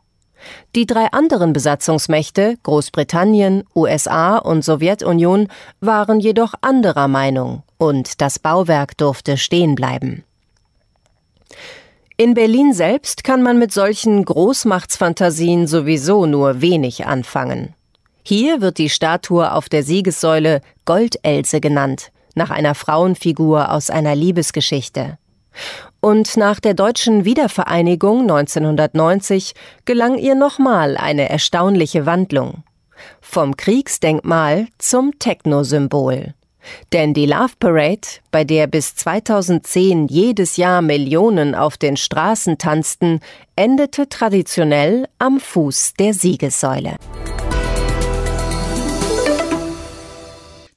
Die 0.74 0.86
drei 0.86 1.06
anderen 1.12 1.52
Besatzungsmächte 1.52 2.56
Großbritannien, 2.62 3.64
USA 3.74 4.36
und 4.36 4.64
Sowjetunion 4.64 5.48
waren 5.80 6.20
jedoch 6.20 6.54
anderer 6.60 7.08
Meinung 7.08 7.62
und 7.78 8.20
das 8.20 8.38
Bauwerk 8.38 8.96
durfte 8.96 9.36
stehen 9.36 9.74
bleiben. 9.74 10.24
In 12.16 12.34
Berlin 12.34 12.74
selbst 12.74 13.24
kann 13.24 13.42
man 13.42 13.58
mit 13.58 13.72
solchen 13.72 14.26
Großmachtsfantasien 14.26 15.66
sowieso 15.66 16.26
nur 16.26 16.60
wenig 16.60 17.06
anfangen. 17.06 17.74
Hier 18.22 18.60
wird 18.60 18.78
die 18.78 18.90
Statue 18.90 19.52
auf 19.52 19.68
der 19.68 19.82
Siegessäule 19.82 20.60
Goldelse 20.84 21.60
genannt, 21.60 22.10
nach 22.34 22.50
einer 22.50 22.74
Frauenfigur 22.74 23.72
aus 23.72 23.90
einer 23.90 24.14
Liebesgeschichte. 24.14 25.18
Und 26.00 26.36
nach 26.36 26.60
der 26.60 26.74
deutschen 26.74 27.24
Wiedervereinigung 27.24 28.22
1990 28.22 29.54
gelang 29.84 30.16
ihr 30.16 30.34
nochmal 30.34 30.96
eine 30.96 31.28
erstaunliche 31.28 32.06
Wandlung. 32.06 32.62
Vom 33.20 33.56
Kriegsdenkmal 33.56 34.68
zum 34.78 35.18
Techno-Symbol. 35.18 36.34
Denn 36.92 37.14
die 37.14 37.26
Love 37.26 37.54
Parade, 37.58 38.06
bei 38.30 38.44
der 38.44 38.66
bis 38.66 38.94
2010 38.94 40.08
jedes 40.08 40.56
Jahr 40.56 40.82
Millionen 40.82 41.54
auf 41.54 41.78
den 41.78 41.96
Straßen 41.96 42.58
tanzten, 42.58 43.20
endete 43.56 44.08
traditionell 44.08 45.08
am 45.18 45.40
Fuß 45.40 45.94
der 45.98 46.12
Siegessäule. 46.12 46.96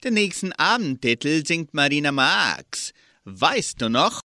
Den 0.03 0.15
nächsten 0.15 0.51
Abendtitel 0.51 1.45
singt 1.45 1.73
Marina 1.73 2.11
Marx. 2.11 2.91
Weißt 3.23 3.81
du 3.81 3.87
noch? 3.87 4.19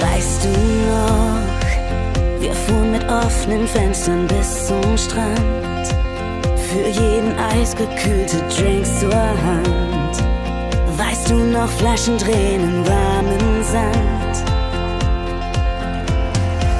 Weißt 0.00 0.44
du 0.44 0.48
noch, 0.88 2.40
wir 2.40 2.54
fuhren 2.54 2.92
mit 2.92 3.04
offenen 3.04 3.68
Fenstern 3.68 4.26
bis 4.28 4.68
zum 4.68 4.96
Strand. 4.96 5.88
Für 6.70 6.88
jeden 6.88 7.36
eisgekühlte 7.36 8.38
Drinks 8.48 9.00
zur 9.00 9.12
Hand. 9.12 10.16
Weißt 10.96 11.28
du 11.28 11.34
noch, 11.34 11.68
Flaschen 11.68 12.16
im 12.16 12.86
warmen 12.86 13.62
Sand. 13.62 14.42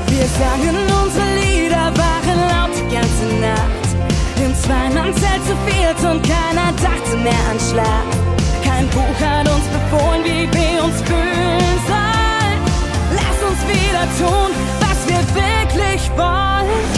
Wir 0.07 0.27
sangen 0.27 0.77
unsere 1.03 1.27
Lieder, 1.45 1.93
waren 1.95 2.39
laut 2.49 2.71
die 2.75 2.89
ganze 2.95 3.27
Nacht. 3.43 3.78
Im 4.69 4.75
Zweimannzelt 4.75 5.45
zu 5.47 5.57
viert 5.67 5.99
und 6.13 6.23
keiner 6.23 6.73
dachte 6.73 7.17
mehr 7.17 7.33
an 7.51 7.59
Schlaf. 7.59 8.05
Kein 8.63 8.87
Buch 8.89 9.19
hat 9.19 9.49
uns 9.49 9.65
befohlen, 9.69 10.23
wie 10.25 10.47
wir 10.53 10.85
uns 10.85 11.01
fühlen 11.03 11.79
sollen. 11.87 12.61
Lass 13.15 13.51
uns 13.51 13.67
wieder 13.67 14.05
tun, 14.19 14.51
was 14.81 15.09
wir 15.09 15.21
wirklich 15.35 16.11
wollen. 16.19 16.98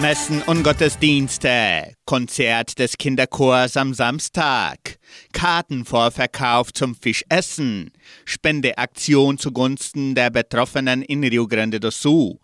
Messen 0.00 0.42
und 0.42 0.62
Gottesdienste, 0.62 1.94
Konzert 2.04 2.78
des 2.78 2.98
Kinderchors 2.98 3.78
am 3.78 3.94
Samstag, 3.94 4.98
Kartenvorverkauf 5.32 6.70
zum 6.74 6.94
Fischessen, 6.94 7.90
Spendeaktion 8.26 9.38
zugunsten 9.38 10.14
der 10.14 10.28
Betroffenen 10.28 11.00
in 11.00 11.24
Rio 11.24 11.48
Grande 11.48 11.80
do 11.80 11.90
Sul, 11.90 12.36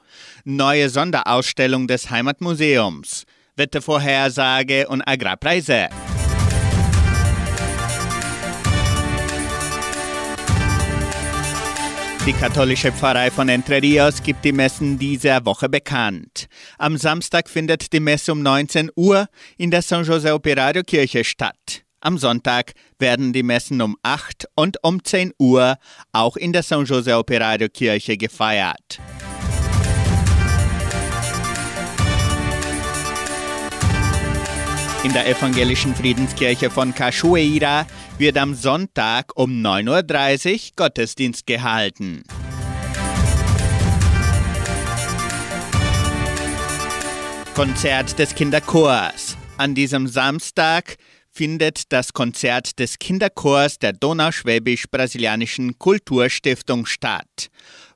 neue 0.45 0.89
Sonderausstellung 0.89 1.87
des 1.87 2.11
Heimatmuseums, 2.11 3.25
Wettervorhersage 3.57 4.89
und 4.89 5.03
Agrarpreise. 5.03 5.89
Die 12.25 12.33
katholische 12.33 12.93
Pfarrei 12.93 13.33
von 13.33 13.49
Entre 13.49 13.83
Rios 13.83 14.23
gibt 14.23 14.45
die 14.45 14.53
Messen 14.53 14.97
dieser 14.97 15.45
Woche 15.45 15.69
bekannt. 15.69 16.47
Am 16.79 16.97
Samstag 16.97 17.51
findet 17.51 17.93
die 17.93 17.99
Messe 17.99 18.31
um 18.31 18.43
19 18.43 18.93
Uhr 18.95 19.27
in 19.59 19.73
der 19.73 19.83
San 19.83 20.05
José 20.05 20.33
Operario 20.33 20.85
Kirche 20.85 21.25
statt. 21.25 21.83
Am 22.01 22.19
Sonntag 22.19 22.75
werden 23.01 23.33
die 23.33 23.43
Messen 23.43 23.83
um 23.83 23.97
8 24.05 24.47
und 24.55 24.77
um 24.85 25.03
10 25.03 25.33
Uhr 25.41 25.79
auch 26.13 26.37
in 26.37 26.53
der 26.53 26.63
San 26.63 26.85
José 26.85 27.19
Operario 27.19 27.69
Kirche 27.69 28.17
gefeiert. 28.17 29.01
In 35.05 35.13
der 35.13 35.27
evangelischen 35.27 35.97
Friedenskirche 35.97 36.71
von 36.71 36.95
Cachoeira 36.95 37.89
wird 38.19 38.39
am 38.39 38.55
Sonntag 38.55 39.33
um 39.35 39.51
9.30 39.51 40.53
Uhr 40.53 40.71
Gottesdienst 40.77 41.45
gehalten. 41.45 42.23
Konzert 47.57 48.17
des 48.21 48.33
Kinderchors. 48.37 49.37
An 49.59 49.75
diesem 49.75 50.07
Samstag 50.07 50.97
findet 51.33 51.93
das 51.93 52.13
Konzert 52.13 52.79
des 52.79 53.01
Kinderchors 53.01 53.81
der 53.81 53.95
Donauschwäbisch-Brasilianischen 53.95 55.81
Kulturstiftung 55.81 56.87
statt. 56.87 57.49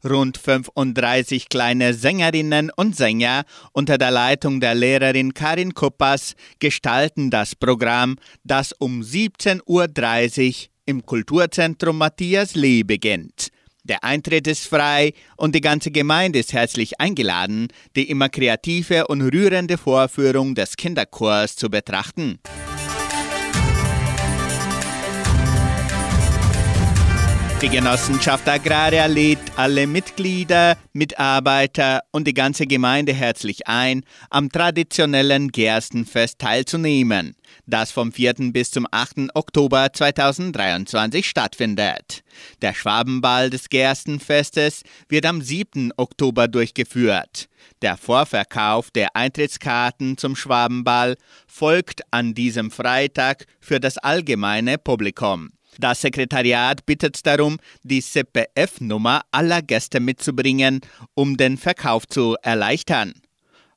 Rund 0.06 0.38
35 0.38 1.48
kleine 1.48 1.94
Sängerinnen 1.94 2.70
und 2.74 2.96
Sänger 2.96 3.44
unter 3.72 3.98
der 3.98 4.10
Leitung 4.10 4.60
der 4.60 4.74
Lehrerin 4.74 5.34
Karin 5.34 5.74
Kuppas 5.74 6.34
gestalten 6.58 7.30
das 7.30 7.54
Programm, 7.54 8.16
das 8.44 8.72
um 8.72 9.02
17.30 9.02 9.62
Uhr 9.66 10.68
im 10.86 11.04
Kulturzentrum 11.04 11.98
Matthias 11.98 12.54
Lee 12.54 12.82
beginnt. 12.82 13.48
Der 13.84 14.02
Eintritt 14.02 14.46
ist 14.48 14.66
frei 14.66 15.12
und 15.36 15.54
die 15.54 15.60
ganze 15.60 15.90
Gemeinde 15.90 16.40
ist 16.40 16.52
herzlich 16.52 17.00
eingeladen, 17.00 17.68
die 17.94 18.10
immer 18.10 18.28
kreative 18.28 19.06
und 19.06 19.22
rührende 19.22 19.78
Vorführung 19.78 20.54
des 20.54 20.76
Kinderchors 20.76 21.54
zu 21.54 21.70
betrachten. 21.70 22.40
Die 27.62 27.70
Genossenschaft 27.70 28.46
Agraria 28.46 29.06
lädt 29.06 29.38
alle 29.56 29.86
Mitglieder, 29.86 30.76
Mitarbeiter 30.92 32.02
und 32.12 32.26
die 32.26 32.34
ganze 32.34 32.66
Gemeinde 32.66 33.14
herzlich 33.14 33.66
ein, 33.66 34.04
am 34.28 34.50
traditionellen 34.50 35.48
Gerstenfest 35.48 36.38
teilzunehmen, 36.38 37.34
das 37.64 37.92
vom 37.92 38.12
4. 38.12 38.34
bis 38.52 38.72
zum 38.72 38.86
8. 38.90 39.30
Oktober 39.32 39.90
2023 39.90 41.26
stattfindet. 41.26 42.22
Der 42.60 42.74
Schwabenball 42.74 43.48
des 43.48 43.70
Gerstenfestes 43.70 44.82
wird 45.08 45.24
am 45.24 45.40
7. 45.40 45.92
Oktober 45.96 46.48
durchgeführt. 46.48 47.48
Der 47.80 47.96
Vorverkauf 47.96 48.90
der 48.90 49.16
Eintrittskarten 49.16 50.18
zum 50.18 50.36
Schwabenball 50.36 51.16
folgt 51.46 52.02
an 52.10 52.34
diesem 52.34 52.70
Freitag 52.70 53.46
für 53.60 53.80
das 53.80 53.96
allgemeine 53.96 54.76
Publikum. 54.76 55.55
Das 55.78 56.00
Sekretariat 56.00 56.86
bittet 56.86 57.26
darum, 57.26 57.58
die 57.82 58.00
CPF-Nummer 58.00 59.22
aller 59.30 59.62
Gäste 59.62 60.00
mitzubringen, 60.00 60.80
um 61.14 61.36
den 61.36 61.58
Verkauf 61.58 62.06
zu 62.06 62.36
erleichtern. 62.42 63.14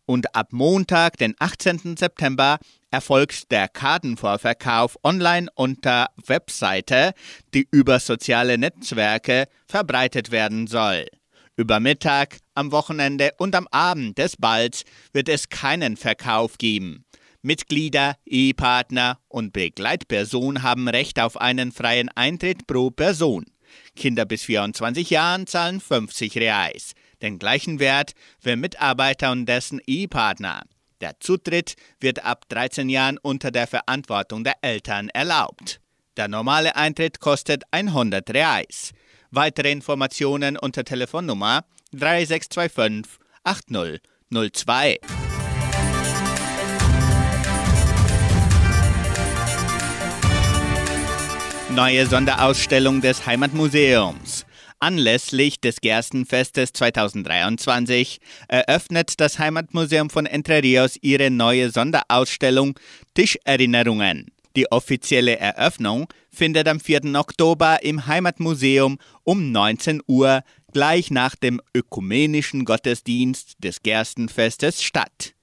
Und 0.05 0.35
ab 0.35 0.47
Montag, 0.51 1.17
den 1.17 1.35
18. 1.37 1.95
September, 1.97 2.57
erfolgt 2.89 3.51
der 3.51 3.67
Kartenvorverkauf 3.67 4.97
online 5.03 5.49
unter 5.53 6.07
Webseite, 6.25 7.13
die 7.53 7.67
über 7.69 7.99
soziale 7.99 8.57
Netzwerke 8.57 9.45
verbreitet 9.67 10.31
werden 10.31 10.65
soll. 10.65 11.05
Über 11.55 11.79
Mittag, 11.79 12.37
am 12.55 12.71
Wochenende 12.71 13.31
und 13.37 13.53
am 13.53 13.67
Abend 13.69 14.17
des 14.17 14.37
Balls 14.37 14.83
wird 15.11 15.29
es 15.29 15.49
keinen 15.49 15.97
Verkauf 15.97 16.57
geben. 16.57 17.03
Mitglieder, 17.41 18.15
Ehepartner 18.25 19.19
und 19.27 19.53
Begleitperson 19.53 20.61
haben 20.61 20.87
Recht 20.87 21.19
auf 21.19 21.39
einen 21.39 21.71
freien 21.71 22.09
Eintritt 22.09 22.67
pro 22.67 22.91
Person. 22.91 23.45
Kinder 23.95 24.25
bis 24.25 24.43
24 24.43 25.09
Jahren 25.09 25.47
zahlen 25.47 25.79
50 25.79 26.35
Reais, 26.37 26.93
den 27.21 27.39
gleichen 27.39 27.79
Wert 27.79 28.13
für 28.39 28.55
Mitarbeiter 28.55 29.31
und 29.31 29.45
dessen 29.45 29.79
Ehepartner. 29.85 30.63
Der 31.01 31.19
Zutritt 31.19 31.75
wird 31.99 32.25
ab 32.25 32.45
13 32.49 32.89
Jahren 32.89 33.17
unter 33.17 33.51
der 33.51 33.67
Verantwortung 33.67 34.43
der 34.43 34.55
Eltern 34.61 35.09
erlaubt. 35.09 35.79
Der 36.17 36.27
normale 36.27 36.75
Eintritt 36.75 37.21
kostet 37.21 37.63
100 37.71 38.29
Reais. 38.31 38.91
Weitere 39.31 39.71
Informationen 39.71 40.57
unter 40.57 40.83
Telefonnummer 40.83 41.63
3625 41.93 43.17
8002. 43.43 44.99
Neue 51.79 52.05
Sonderausstellung 52.05 52.99
des 52.99 53.25
Heimatmuseums. 53.25 54.45
Anlässlich 54.81 55.61
des 55.61 55.79
Gerstenfestes 55.79 56.73
2023 56.73 58.19
eröffnet 58.49 59.13
das 59.21 59.39
Heimatmuseum 59.39 60.09
von 60.09 60.25
Entre 60.25 60.61
Rios 60.61 60.97
ihre 60.99 61.31
neue 61.31 61.69
Sonderausstellung 61.69 62.77
Tischerinnerungen. 63.13 64.25
Die 64.57 64.69
offizielle 64.69 65.39
Eröffnung 65.39 66.09
findet 66.29 66.67
am 66.67 66.81
4. 66.81 67.15
Oktober 67.15 67.81
im 67.81 68.07
Heimatmuseum 68.07 68.97
um 69.23 69.53
19 69.53 70.01
Uhr 70.05 70.41
gleich 70.73 71.11
nach 71.11 71.37
dem 71.37 71.61
ökumenischen 71.73 72.65
Gottesdienst 72.65 73.53
des 73.63 73.81
Gerstenfestes 73.83 74.83
statt. 74.83 75.33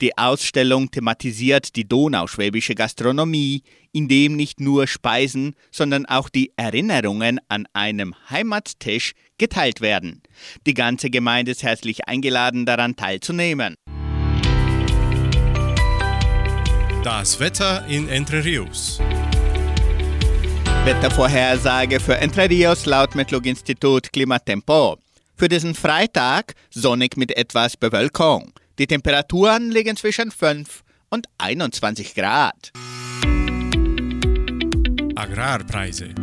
Die 0.00 0.16
Ausstellung 0.16 0.90
thematisiert 0.90 1.76
die 1.76 1.88
donauschwäbische 1.88 2.74
Gastronomie, 2.74 3.62
in 3.92 4.08
dem 4.08 4.36
nicht 4.36 4.60
nur 4.60 4.86
Speisen, 4.86 5.54
sondern 5.70 6.06
auch 6.06 6.28
die 6.28 6.52
Erinnerungen 6.56 7.40
an 7.48 7.66
einem 7.72 8.14
Heimattisch 8.30 9.12
geteilt 9.38 9.80
werden. 9.80 10.22
Die 10.66 10.74
ganze 10.74 11.10
Gemeinde 11.10 11.52
ist 11.52 11.62
herzlich 11.62 12.06
eingeladen, 12.06 12.66
daran 12.66 12.96
teilzunehmen. 12.96 13.76
Das 17.02 17.40
Wetter 17.40 17.86
in 17.86 18.08
Entre 18.08 18.44
Rios. 18.44 19.00
Wettervorhersage 20.84 22.00
für 22.00 22.16
Entre 22.16 22.48
Rios 22.48 22.86
laut 22.86 23.14
Metlog-Institut 23.14 24.12
Klimatempo. 24.12 24.98
Für 25.36 25.48
diesen 25.48 25.74
Freitag 25.74 26.54
sonnig 26.70 27.16
mit 27.16 27.36
etwas 27.36 27.76
Bewölkung. 27.76 28.52
Die 28.80 28.86
Temperaturen 28.86 29.70
liegen 29.70 29.94
zwischen 29.94 30.30
5 30.30 30.82
und 31.10 31.26
21 31.36 32.14
Grad. 32.14 32.72
Agrarpreise. 35.14 36.14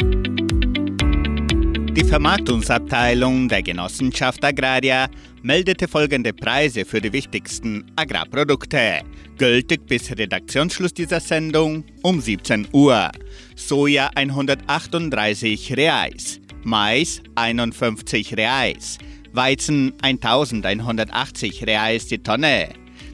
Die 1.91 2.03
Vermarktungsabteilung 2.03 3.47
der 3.47 3.61
Genossenschaft 3.61 4.43
Agraria 4.43 5.07
meldete 5.43 5.87
folgende 5.87 6.33
Preise 6.33 6.83
für 6.83 6.99
die 6.99 7.13
wichtigsten 7.13 7.85
Agrarprodukte, 7.95 9.01
gültig 9.37 9.85
bis 9.85 10.09
Redaktionsschluss 10.09 10.95
dieser 10.95 11.19
Sendung 11.19 11.83
um 12.01 12.19
17 12.19 12.69
Uhr. 12.71 13.11
Soja 13.55 14.09
138 14.15 15.77
Reais, 15.77 16.39
Mais 16.63 17.21
51 17.35 18.35
Reais, 18.35 18.97
Weizen 19.37 19.93
1180 20.01 21.65
Reais 21.65 22.07
die 22.07 22.21
Tonne. 22.21 22.69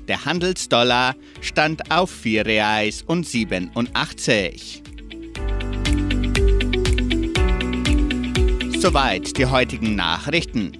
Der 0.08 0.26
Handelsdollar 0.26 1.16
stand 1.42 1.92
auf 1.92 2.10
4 2.10 2.46
Reais 2.46 3.04
und 3.06 3.28
87. 3.28 4.82
Soweit 8.80 9.38
die 9.38 9.46
heutigen 9.46 9.96
Nachrichten. 9.96 10.80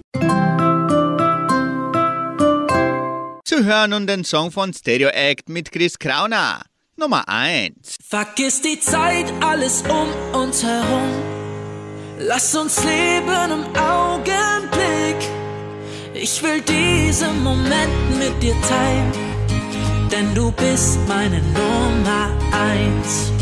Sie 3.46 3.64
hören 3.64 3.90
nun 3.90 4.06
den 4.06 4.24
Song 4.24 4.50
von 4.50 4.72
Stereo 4.72 5.10
Act 5.10 5.48
mit 5.48 5.70
Chris 5.70 5.98
Krauner. 5.98 6.62
Nummer 6.96 7.28
1. 7.28 7.96
Vergiss 8.02 8.62
die 8.62 8.80
Zeit, 8.80 9.32
alles 9.42 9.82
um 9.82 10.40
uns 10.40 10.62
herum. 10.62 11.08
Lass 12.18 12.54
uns 12.54 12.82
leben 12.84 13.50
im 13.50 13.64
Augenblick. 13.76 14.03
Ich 16.16 16.40
will 16.44 16.60
diesen 16.60 17.42
Moment 17.42 18.18
mit 18.18 18.40
dir 18.40 18.54
teilen, 18.62 19.12
denn 20.12 20.32
du 20.32 20.52
bist 20.52 20.96
meine 21.08 21.40
Nummer 21.42 22.30
eins. 22.52 23.32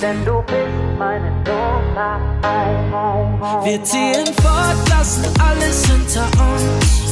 Denn 0.00 0.24
du 0.24 0.40
bist 0.42 0.96
meine 0.96 1.32
Nummer 1.42 2.20
eins. 2.42 3.64
Wir 3.66 3.82
ziehen 3.82 4.26
fort, 4.40 4.88
lassen 4.90 5.24
alles 5.40 5.86
hinter 5.86 6.26
uns 6.54 7.02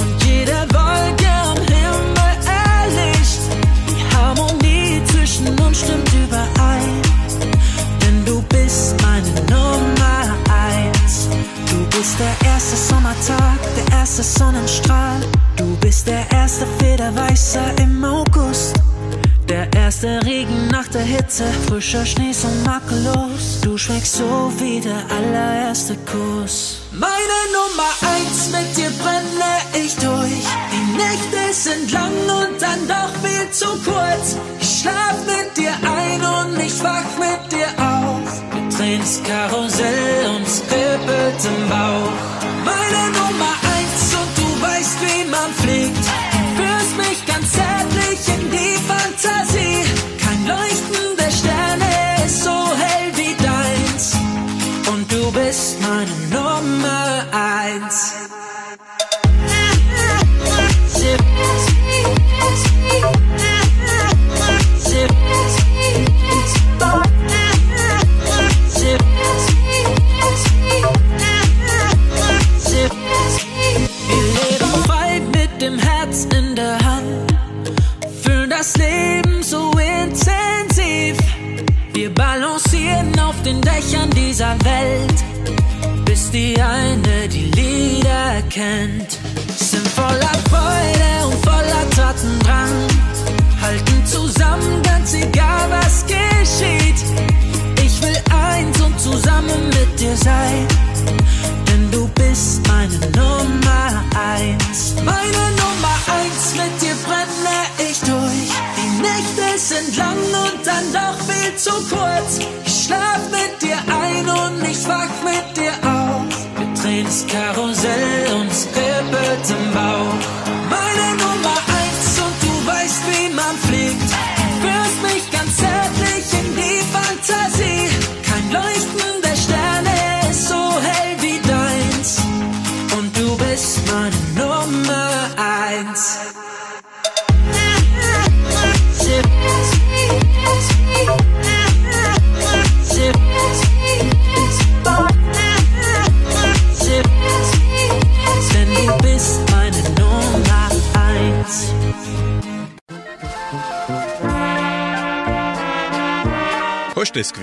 und 0.00 0.24
jede 0.24 0.56
Wolke 0.72 1.30
am 1.44 1.58
Himmel 1.58 2.36
erlischt. 2.48 3.42
Die 3.90 4.16
Harmonie 4.16 5.02
zwischen 5.04 5.48
uns 5.60 5.80
stimmt 5.80 6.10
überein, 6.14 7.02
denn 8.00 8.24
du 8.24 8.40
bist 8.48 8.94
meine 9.02 9.28
Nummer 9.50 9.65
bist 11.96 12.18
der 12.18 12.52
erste 12.52 12.76
Sommertag, 12.76 13.58
der 13.76 13.98
erste 13.98 14.22
Sonnenstrahl. 14.22 15.20
Du 15.56 15.76
bist 15.76 16.06
der 16.06 16.30
erste 16.30 16.66
Federweißer 16.78 17.78
im 17.80 18.04
August. 18.04 18.74
Der 19.48 19.72
erste 19.72 20.20
Regen 20.24 20.68
nach 20.68 20.88
der 20.88 21.02
Hitze, 21.02 21.44
frischer 21.66 22.04
Schnee 22.04 22.32
so 22.32 22.48
makellos. 22.64 23.60
Du 23.62 23.78
schmeckst 23.78 24.16
so 24.16 24.52
wie 24.58 24.80
der 24.80 25.02
allererste 25.16 25.96
Kuss. 26.10 26.82
Meine 26.92 27.40
Nummer 27.56 27.90
eins, 28.14 28.50
mit 28.50 28.76
dir 28.76 28.90
brenne 29.02 29.52
ich 29.72 29.94
durch. 29.96 30.46
Die 30.72 30.86
Nächte 31.02 31.52
sind 31.52 31.92
lang 31.92 32.12
und 32.40 32.60
dann 32.60 32.88
doch 32.88 33.12
viel 33.22 33.50
zu 33.50 33.68
kurz. 33.84 34.36
Ich 34.60 34.80
schlaf 34.80 35.16
mit 35.24 35.56
dir 35.56 35.72
ein 35.72 36.20
und 36.20 36.60
ich 36.60 36.82
wach 36.82 37.10
mit 37.18 37.52
dir 37.52 37.68
auf. 37.82 37.95
Das 38.86 39.20
Karussell 39.24 40.26
und 40.36 40.46
es 40.46 40.62
kribbelt 40.64 41.44
im 41.44 41.68
Bauch. 41.68 42.12
Meine 42.64 43.25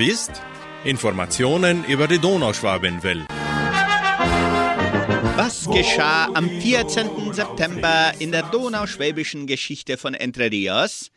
Gewusst? 0.04 0.42
Informationen 0.84 1.86
über 1.86 2.10
die 2.10 2.20
Donauschwabenwelle. 2.20 3.26
Was 5.38 5.66
geschah 5.70 6.26
am 6.34 6.50
14. 6.50 7.32
September 7.32 8.12
in 8.20 8.34
der 8.34 8.44
donauschwäbischen 8.44 9.48
Geschichte 9.48 9.96
von 9.96 10.14
Entre 10.14 10.52
Rios? 10.52 11.10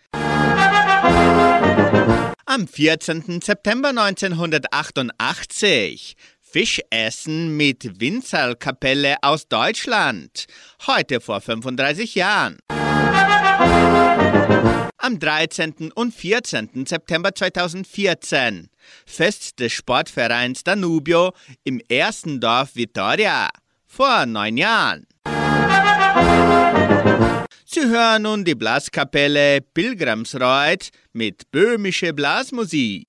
Am 2.47 2.69
14. 2.69 3.41
September 3.43 3.89
1988 3.89 6.15
Fischessen 6.41 7.57
mit 7.57 8.01
Winzerlkapelle 8.01 9.17
aus 9.21 9.49
Deutschland. 9.49 10.47
Heute 10.87 11.21
vor 11.21 11.41
35 11.41 12.15
Jahren. 12.15 12.59
Am 15.07 15.21
13. 15.21 15.93
und 15.95 16.13
14. 16.13 16.85
September 16.85 17.33
2014 17.33 18.69
Fest 19.07 19.61
des 19.61 19.73
Sportvereins 19.73 20.65
Danubio 20.65 21.33
im 21.63 21.81
ersten 21.89 22.41
Dorf 22.41 22.75
Vitoria. 22.75 23.49
Vor 23.87 24.27
neun 24.27 24.57
Jahren. 24.57 25.07
Sie 27.65 27.87
hören 27.87 28.23
nun 28.23 28.45
die 28.45 28.57
Blaskapelle 28.57 29.61
Pilgrimsreuth 29.61 30.89
mit 31.13 31.53
böhmische 31.53 32.13
Blasmusik. 32.13 33.07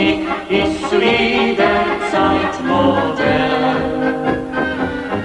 Blasmusik 0.00 0.20
ist 0.48 0.88
zu 0.88 0.96
jeder 0.96 1.84
Zeit 2.10 2.54
modern. 2.66 3.76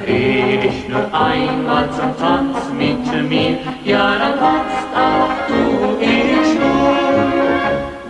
Dreh 0.03 0.57
dich 0.57 0.87
nur 0.89 1.05
einmal 1.13 1.89
zum 1.91 2.15
Tanz 2.19 2.57
mit 2.77 3.29
mir, 3.29 3.57
ja 3.83 4.17
dann 4.17 4.39
tanzt 4.39 4.89
auch 4.93 5.31
du 5.47 6.03
in 6.03 6.43
Schwung, 6.49 7.31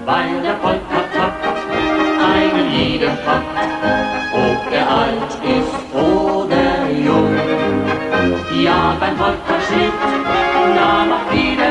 weil 0.05 0.41
der 0.43 0.53
Polka-Takt 0.63 1.45
einen 2.33 2.71
jeden 2.71 3.17
packt, 3.25 3.69
ob 4.33 4.73
er 4.73 4.89
alt 4.89 5.31
ist 5.57 5.77
oder 5.93 6.89
jung. 7.05 7.35
Ja, 8.63 8.95
beim 8.99 9.15
Polka-Schritt, 9.15 9.93
da 10.75 11.05
macht 11.05 11.33
jeder 11.33 11.64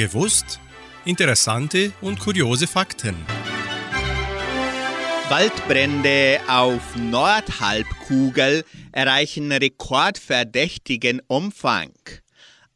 gewusst? 0.00 0.60
Interessante 1.04 1.92
und 2.00 2.18
kuriose 2.18 2.66
Fakten. 2.66 3.14
Waldbrände 5.28 6.40
auf 6.48 6.96
Nordhalbkugel 6.96 8.64
erreichen 8.92 9.52
rekordverdächtigen 9.52 11.20
Umfang. 11.26 11.92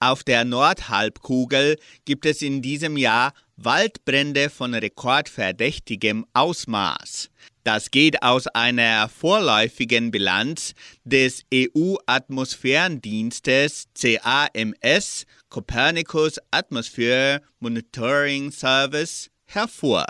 Auf 0.01 0.23
der 0.23 0.45
Nordhalbkugel 0.45 1.79
gibt 2.05 2.27
es 2.27 2.43
in 2.43 2.61
diesem 2.61 2.99
Jahr 2.99 3.33
Waldbrände 3.57 4.51
von 4.51 4.75
rekordverdächtigem 4.75 6.27
Ausmaß. 6.35 7.31
Das 7.65 7.91
geht 7.91 8.23
aus 8.23 8.47
einer 8.49 9.09
vorläufigen 9.09 10.11
Bilanz 10.11 10.75
des 11.05 11.45
EU-Atmosphärendienstes 11.53 13.87
CAMS 13.99 15.25
Copernicus 15.49 16.39
Atmosphere 16.51 17.41
Monitoring 17.61 18.53
Service 18.53 19.31
hervor. 19.47 20.05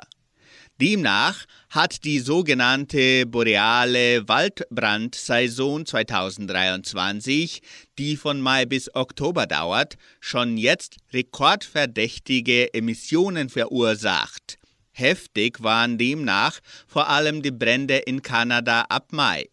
Demnach 0.81 1.45
hat 1.71 2.03
die 2.03 2.19
sogenannte 2.19 3.25
boreale 3.25 4.27
Waldbrandsaison 4.27 5.87
2023, 5.87 7.63
die 8.01 8.17
von 8.17 8.41
Mai 8.41 8.67
bis 8.67 8.93
Oktober 8.97 9.47
dauert, 9.47 9.95
schon 10.19 10.57
jetzt 10.57 10.97
rekordverdächtige 11.13 12.75
Emissionen 12.75 13.49
verursacht. 13.49 14.59
Heftig 14.97 15.61
waren 15.63 15.99
demnach 15.99 16.61
vor 16.87 17.09
allem 17.09 17.43
die 17.43 17.51
Brände 17.51 17.97
in 17.97 18.23
Kanada 18.23 18.83
ab 18.83 19.09
Mai. 19.11 19.49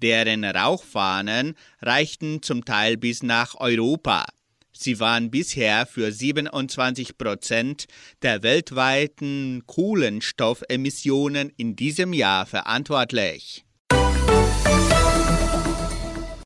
Deren 0.00 0.44
Rauchfahnen 0.44 1.56
reichten 1.82 2.40
zum 2.40 2.64
Teil 2.64 2.96
bis 2.96 3.24
nach 3.24 3.56
Europa. 3.56 4.26
Sie 4.72 5.00
waren 5.00 5.30
bisher 5.32 5.86
für 5.86 6.12
27 6.12 7.18
Prozent 7.18 7.86
der 8.22 8.44
weltweiten 8.44 9.64
Kohlenstoffemissionen 9.66 11.50
in 11.56 11.74
diesem 11.74 12.12
Jahr 12.12 12.46
verantwortlich. 12.46 13.64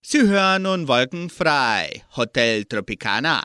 Sie 0.03 0.23
hören 0.23 0.63
nun 0.63 0.89
Wolkenfrei, 0.89 2.03
Hotel 2.17 2.65
Tropicana. 2.65 3.43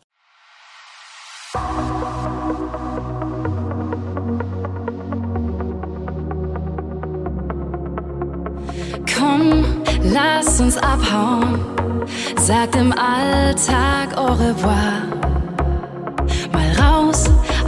Komm, 9.26 9.66
lass 10.04 10.60
uns 10.60 10.78
abhauen, 10.78 11.60
sagt 12.40 12.76
im 12.76 12.92
Alltag 12.92 14.16
au 14.18 14.34
revoir. 14.34 15.02
Mal 16.54 16.72
raus 16.80 17.24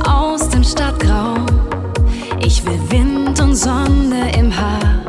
aus 0.05 0.47
dem 0.49 0.63
Stadtgrau, 0.63 1.35
ich 2.39 2.63
will 2.65 2.79
Wind 2.89 3.39
und 3.39 3.55
Sonne 3.55 4.31
im 4.37 4.55
Haar. 4.55 5.01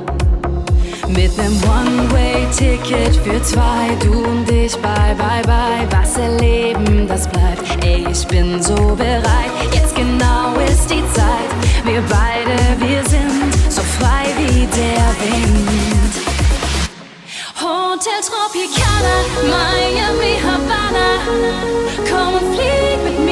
Mit 1.08 1.36
nem 1.36 1.52
One-Way-Ticket 1.64 3.16
für 3.16 3.42
zwei, 3.42 3.94
du 4.02 4.24
und 4.24 4.50
ich, 4.50 4.74
bye, 4.76 5.14
bye, 5.18 5.42
bye. 5.44 5.86
Was 5.90 6.16
erleben, 6.16 7.06
das 7.08 7.28
bleibt. 7.28 7.84
Ey, 7.84 8.06
ich 8.10 8.26
bin 8.26 8.62
so 8.62 8.74
bereit. 8.96 9.52
Jetzt 9.72 9.94
genau 9.94 10.54
ist 10.66 10.88
die 10.90 11.02
Zeit. 11.12 11.50
Wir 11.84 12.02
beide, 12.08 12.56
wir 12.80 13.02
sind 13.08 13.54
so 13.70 13.82
frei 13.82 14.26
wie 14.38 14.66
der 14.66 15.08
Wind. 15.20 15.87
Hotel 17.98 18.22
Tropicana, 18.22 19.16
Miami, 19.50 20.38
Havana. 20.38 21.18
Komm 22.08 22.34
und 22.34 22.54
flieg 22.54 23.02
mit 23.02 23.18
mir 23.18 23.27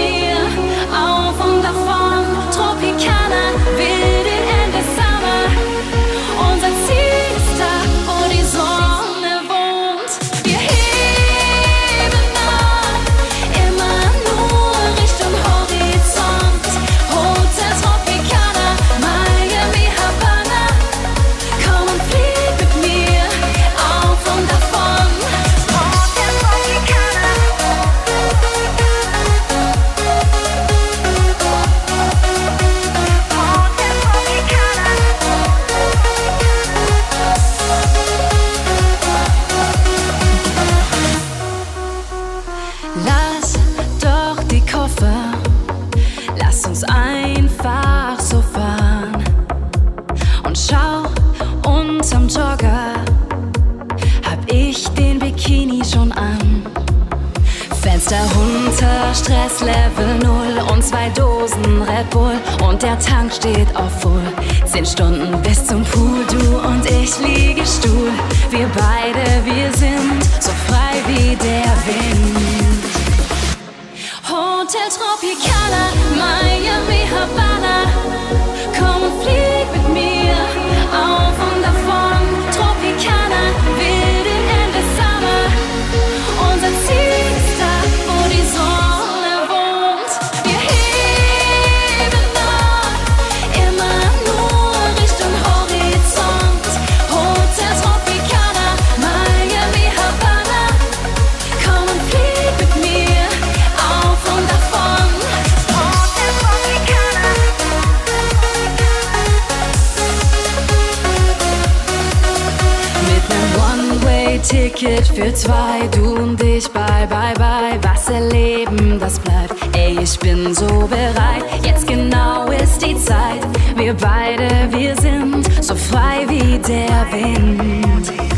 One-Way-Ticket 114.47 115.07
für 115.09 115.32
zwei, 115.34 115.86
du 115.88 116.14
und 116.14 116.42
ich, 116.42 116.68
bye, 116.70 117.07
bye, 117.09 117.34
bye. 117.34 117.78
Was 117.82 118.09
erleben, 118.09 118.99
das 118.99 119.18
bleibt. 119.18 119.55
Ey, 119.76 119.99
ich 120.01 120.18
bin 120.18 120.55
so 120.55 120.66
bereit. 120.66 121.44
Jetzt 121.64 121.86
genau 121.86 122.47
ist 122.51 122.84
die 122.84 122.97
Zeit. 122.97 123.42
Wir 123.76 123.94
beide, 123.94 124.49
wir 124.70 124.94
sind 125.01 125.47
so 125.62 125.74
frei 125.74 126.26
wie 126.28 126.59
der 126.59 127.07
Wind. 127.12 128.36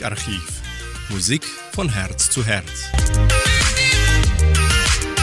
Musikarchiv. 0.00 0.62
Musik 1.10 1.44
von 1.72 1.92
Herz 1.92 2.30
zu 2.30 2.42
Herz. 2.42 2.90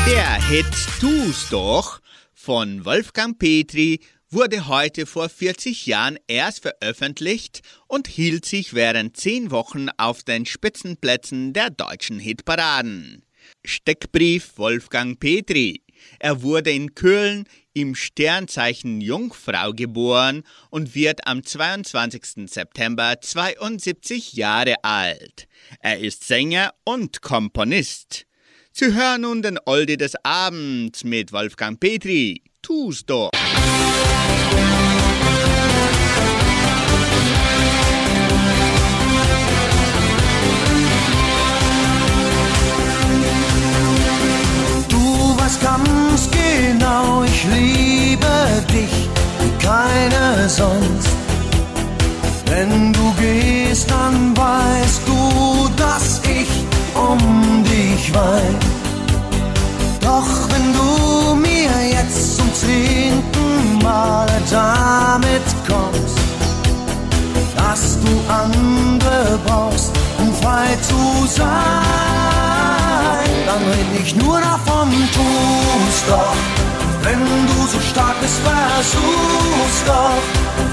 Der 0.06 0.48
Hit 0.50 0.68
Tu's 1.00 1.50
doch 1.50 2.00
von 2.36 2.86
Wolfgang 2.86 3.40
Petri 3.40 4.02
wurde 4.30 4.68
heute 4.68 5.08
vor 5.08 5.30
40 5.30 5.88
Jahren 5.88 6.20
erst 6.28 6.62
veröffentlicht 6.62 7.62
und 7.88 8.08
hielt 8.08 8.46
sich 8.46 8.76
während 8.76 9.18
zehn 9.18 9.50
Wochen 9.50 9.88
auf 9.98 10.22
den 10.22 10.46
Spitzenplätzen 10.46 11.54
der 11.54 11.72
deutschen 11.72 12.20
Hitparaden. 12.20 13.26
Steckbrief 13.66 14.60
Wolfgang 14.60 15.20
Petri. 15.20 15.82
Er 16.20 16.42
wurde 16.42 16.72
in 16.72 16.96
Köln 16.96 17.46
im 17.74 17.94
Sternzeichen 17.94 19.02
Jungfrau 19.02 19.72
geboren 19.72 20.44
und 20.70 20.96
wird 20.96 21.28
am 21.28 21.44
22. 21.44 22.50
September 22.50 23.22
72 23.22 24.34
Jahre 24.34 24.84
alt. 24.84 25.48
Er 25.80 26.00
ist 26.00 26.28
Sänger 26.28 26.74
und 26.84 27.22
Komponist. 27.22 28.26
Sie 28.72 28.94
hören 28.94 29.22
nun 29.22 29.42
den 29.42 29.60
Oldie 29.66 29.98
des 29.98 30.14
Abends 30.24 31.04
mit 31.04 31.32
Wolfgang 31.34 31.80
Petri. 31.80 32.44
Tu's 32.62 33.06
doch. 33.06 33.32
Du 44.90 45.38
ganz 46.88 47.00
genau, 47.04 47.24
ich 47.24 47.44
liebe 47.46 48.28
dich 48.72 49.10
wie 49.40 49.66
keine 49.66 50.50
sonst. 50.50 51.10
Wenn 52.46 52.94
du 52.94 53.14
gehst, 53.20 53.90
dann 53.90 54.36
weißt 54.36 55.02
du, 55.06 55.70
dass 55.76 56.22
ich 56.24 56.50
um 56.96 57.64
dich 57.64 58.14
wein. 58.14 58.58
Doch 60.02 60.50
wenn 60.50 60.74
du 60.74 61.36
mir 61.36 61.70
jetzt 61.92 62.38
zum 62.38 62.54
zehnten 62.54 63.84
Mal 63.84 64.28
damit 64.50 65.48
kommst, 65.68 66.18
dass 67.58 67.98
du 68.02 68.12
andere 68.32 69.40
brauchst, 69.46 69.92
um 70.20 70.34
frei 70.36 70.78
zu 70.82 71.28
sein, 71.28 71.46
dann 73.46 73.62
red 73.64 74.02
ich 74.02 74.16
nur 74.16 74.40
davon, 74.40 74.90
tu's 75.14 76.04
doch. 76.08 76.57
Wenn 77.04 77.20
du 77.50 77.68
so 77.72 77.80
stark 77.80 78.20
bist, 78.22 78.40
versuch's 78.44 79.80
doch. 79.86 80.24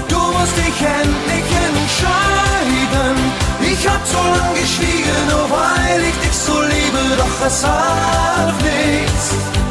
Du 0.07 0.19
musst 0.35 0.55
dich 0.57 0.79
endlich 1.01 1.47
entscheiden. 1.67 3.15
Ich 3.61 3.87
hab 3.87 4.01
so 4.05 4.17
lang 4.17 4.53
geschwiegen, 4.53 5.21
nur 5.29 5.47
weil 5.49 6.01
ich 6.09 6.17
dich 6.23 6.37
so 6.47 6.61
liebe, 6.61 7.01
doch 7.17 7.47
es 7.47 7.63
half 7.63 8.55
nichts. 8.61 9.25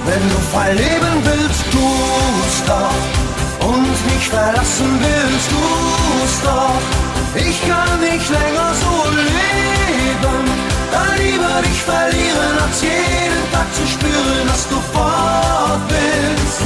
Wenn 0.07 0.25
du 0.31 0.39
frei 0.53 0.73
leben 0.73 1.17
willst, 1.25 1.65
tu's 1.73 2.57
doch. 2.67 3.69
Und 3.69 3.97
mich 4.11 4.29
verlassen 4.29 5.01
willst, 5.01 5.49
tu's 5.51 6.35
doch. 6.45 6.83
Ich 7.35 7.59
kann 7.69 8.01
nicht 8.01 8.29
länger 8.31 8.71
so 8.83 9.11
leben. 9.11 10.54
Dann 10.95 11.16
lieber 11.18 11.61
dich 11.66 11.82
verlieren, 11.82 12.55
als 12.64 12.80
jeden 12.80 13.45
Tag 13.53 13.66
zu 13.74 13.84
spüren, 13.84 14.47
dass 14.47 14.68
du 14.68 14.76
fort 14.92 15.80
bist. 15.88 16.61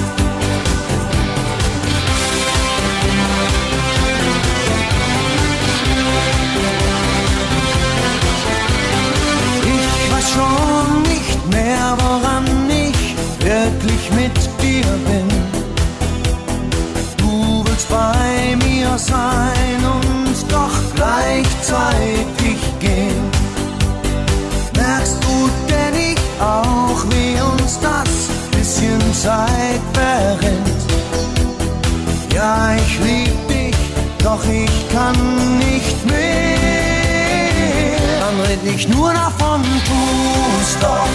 Ich 9.64 10.12
weiß 10.12 10.28
schon 10.36 11.02
nicht 11.14 11.40
mehr, 11.50 11.96
woran 12.02 12.44
ich 12.68 13.00
wirklich 13.42 14.04
mit 14.20 14.36
dir 14.62 14.90
bin. 15.08 15.28
Du 17.16 17.64
willst 17.64 17.88
bei 17.88 18.56
mir 18.66 18.98
sein 18.98 19.80
und 19.96 20.52
doch 20.52 20.76
gleichzeitig 20.94 22.58
gehen. 22.78 23.38
Merkst 24.89 25.18
du 25.22 25.51
denn 25.68 25.93
nicht 25.93 26.22
auch, 26.41 27.05
wie 27.11 27.39
uns 27.43 27.78
das 27.78 28.11
bisschen 28.57 29.01
Zeit 29.12 29.82
verrinnt? 29.93 30.82
Ja, 32.34 32.74
ich 32.74 32.99
lieb 33.01 33.49
dich, 33.49 33.76
doch 34.24 34.43
ich 34.47 34.89
kann 34.91 35.18
nicht 35.59 36.07
mehr. 36.07 37.99
Dann 38.20 38.41
red 38.49 38.64
nicht 38.64 38.89
nur 38.89 39.12
davon, 39.12 39.61
tu's 39.89 40.78
doch. 40.80 41.12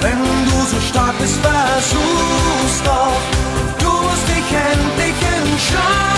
Wenn 0.00 0.18
du 0.48 0.56
so 0.72 0.80
stark 0.80 1.16
bist, 1.20 1.36
versuch's 1.36 2.82
doch. 2.84 3.20
Du 3.78 3.92
musst 4.06 4.26
dich 4.26 4.48
endlich 4.72 5.18
entscheiden. 5.38 6.13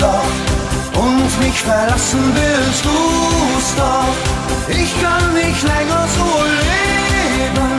Doch. 0.00 1.02
Und 1.02 1.40
mich 1.40 1.60
verlassen 1.60 2.32
willst, 2.34 2.82
tu's 2.82 3.68
doch. 3.76 4.14
Ich 4.68 4.92
kann 5.02 5.34
nicht 5.34 5.62
länger 5.62 6.06
so 6.16 6.28
leben. 6.70 7.70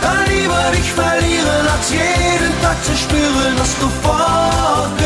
Dann 0.00 0.24
lieber 0.34 0.64
dich 0.76 0.90
verlieren, 0.92 1.66
als 1.74 1.90
jeden 1.90 2.54
Tag 2.62 2.82
zu 2.84 2.96
spüren, 2.96 3.56
dass 3.56 3.78
du 3.78 3.88
fort 4.02 4.96
bist. 4.96 5.01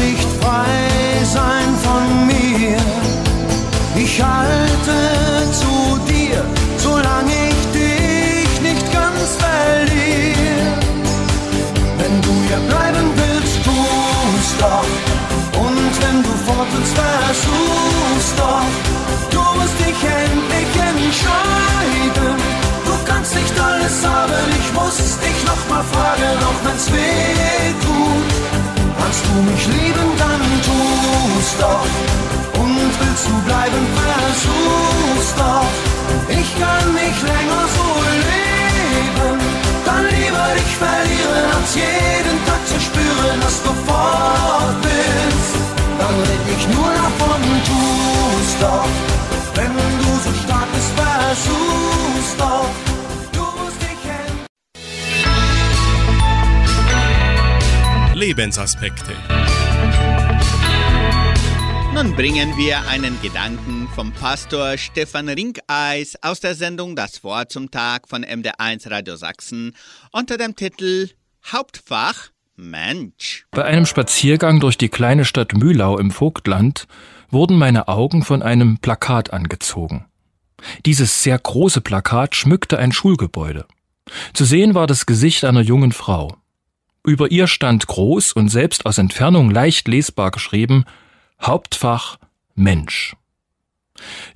Nicht 0.00 0.28
frei 0.40 1.24
sein 1.24 1.70
von 1.86 2.26
mir. 2.26 2.78
Ich 3.94 4.22
halte 4.22 4.98
zu 5.52 5.98
dir, 6.10 6.42
solange 6.76 7.32
ich 7.50 7.62
dich 7.80 8.60
nicht 8.60 8.92
ganz 8.92 9.36
verliere. 9.44 10.66
Wenn 11.98 12.20
du 12.22 12.32
hier 12.48 12.62
bleiben 12.70 13.06
willst, 13.20 13.56
tu's 13.64 14.48
doch. 14.58 14.90
Und 15.64 15.92
wenn 16.02 16.22
du 16.22 16.32
fort 16.46 16.68
willst, 16.74 16.94
versuch's 16.94 18.30
doch. 18.36 18.70
Du 19.30 19.42
musst 19.58 19.78
dich 19.78 20.00
endlich 20.24 20.72
entscheiden. 20.90 22.34
Du 22.86 22.94
kannst 23.04 23.34
nicht 23.34 23.60
alles 23.60 23.96
haben, 24.04 24.48
ich 24.60 24.72
muss 24.72 24.96
dich 24.96 25.38
noch 25.46 25.62
mal 25.68 25.84
fragen, 25.92 26.36
auch 26.48 26.60
wenn's 26.66 26.90
weh 26.92 27.72
tut. 27.82 27.91
Du 29.32 29.38
mich 29.50 29.66
lieben, 29.66 30.10
dann 30.18 30.42
tu's 30.66 31.50
doch. 31.58 31.88
Und 32.60 32.90
willst 33.00 33.26
du 33.28 33.34
bleiben, 33.48 33.82
versuch's 33.96 35.32
doch. 35.38 35.72
Ich 36.28 36.48
kann 36.60 36.92
nicht 36.92 37.22
länger 37.22 37.64
so 37.76 37.86
leben. 38.28 39.38
Dann 39.86 40.04
lieber 40.16 40.46
dich 40.58 40.74
verlieren, 40.76 41.44
als 41.56 41.74
jeden 41.74 42.38
Tag 42.44 42.60
zu 42.66 42.78
spüren, 42.78 43.40
dass 43.40 43.62
du 43.62 43.72
fort 43.88 44.76
bist. 44.82 45.52
Dann 45.98 46.16
red 46.28 46.44
ich 46.54 46.64
nur 46.76 46.90
davon, 46.92 47.40
tu's 47.68 48.52
doch. 48.60 48.90
Wenn 49.54 49.72
du 50.00 50.10
so 50.24 50.32
stark 50.44 50.68
bist, 50.74 50.92
versuch's 51.00 52.36
doch. 52.36 52.91
Lebensaspekte. 58.22 59.14
Nun 61.92 62.14
bringen 62.14 62.56
wir 62.56 62.86
einen 62.88 63.20
Gedanken 63.20 63.88
vom 63.96 64.12
Pastor 64.12 64.78
Stefan 64.78 65.28
Rinkeis 65.28 66.16
aus 66.22 66.38
der 66.38 66.54
Sendung 66.54 66.94
Das 66.94 67.24
Wort 67.24 67.50
zum 67.50 67.72
Tag 67.72 68.08
von 68.08 68.24
MD1 68.24 68.88
Radio 68.88 69.16
Sachsen 69.16 69.74
unter 70.12 70.38
dem 70.38 70.54
Titel 70.54 71.08
Hauptfach 71.50 72.28
Mensch. 72.54 73.44
Bei 73.50 73.64
einem 73.64 73.86
Spaziergang 73.86 74.60
durch 74.60 74.78
die 74.78 74.88
kleine 74.88 75.24
Stadt 75.24 75.54
Mühlau 75.54 75.98
im 75.98 76.12
Vogtland 76.12 76.86
wurden 77.28 77.58
meine 77.58 77.88
Augen 77.88 78.22
von 78.22 78.40
einem 78.40 78.78
Plakat 78.78 79.32
angezogen. 79.32 80.06
Dieses 80.86 81.24
sehr 81.24 81.40
große 81.40 81.80
Plakat 81.80 82.36
schmückte 82.36 82.78
ein 82.78 82.92
Schulgebäude. 82.92 83.66
Zu 84.32 84.44
sehen 84.44 84.76
war 84.76 84.86
das 84.86 85.06
Gesicht 85.06 85.44
einer 85.44 85.62
jungen 85.62 85.90
Frau. 85.90 86.36
Über 87.04 87.32
ihr 87.32 87.48
stand 87.48 87.86
groß 87.86 88.32
und 88.32 88.48
selbst 88.48 88.86
aus 88.86 88.98
Entfernung 88.98 89.50
leicht 89.50 89.88
lesbar 89.88 90.30
geschrieben 90.30 90.84
Hauptfach 91.40 92.18
Mensch. 92.54 93.16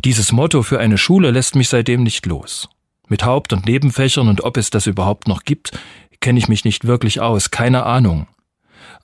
Dieses 0.05 0.33
Motto 0.33 0.63
für 0.63 0.81
eine 0.81 0.99
Schule 0.99 1.31
lässt 1.31 1.55
mich 1.55 1.69
seitdem 1.69 2.03
nicht 2.03 2.27
los. 2.27 2.69
Mit 3.09 3.25
Haupt- 3.25 3.53
und 3.53 3.67
Nebenfächern 3.67 4.29
und 4.29 4.43
ob 4.43 4.57
es 4.57 4.71
das 4.71 4.89
überhaupt 4.89 5.29
noch 5.29 5.45
gibt, 5.45 5.79
kenne 6.21 6.41
ich 6.41 6.49
mich 6.49 6.65
nicht 6.65 6.87
wirklich 6.87 7.21
aus, 7.21 7.53
keine 7.53 7.85
Ahnung. 7.85 8.27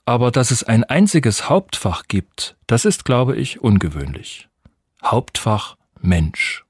Aber 0.05 0.31
dass 0.31 0.51
es 0.51 0.63
ein 0.63 0.83
einziges 0.83 1.49
Hauptfach 1.49 2.03
gibt, 2.09 2.57
das 2.67 2.83
ist, 2.83 3.05
glaube 3.05 3.37
ich, 3.37 3.61
ungewöhnlich. 3.61 4.49
Hauptfach 5.01 5.77
Mensch. 6.01 6.65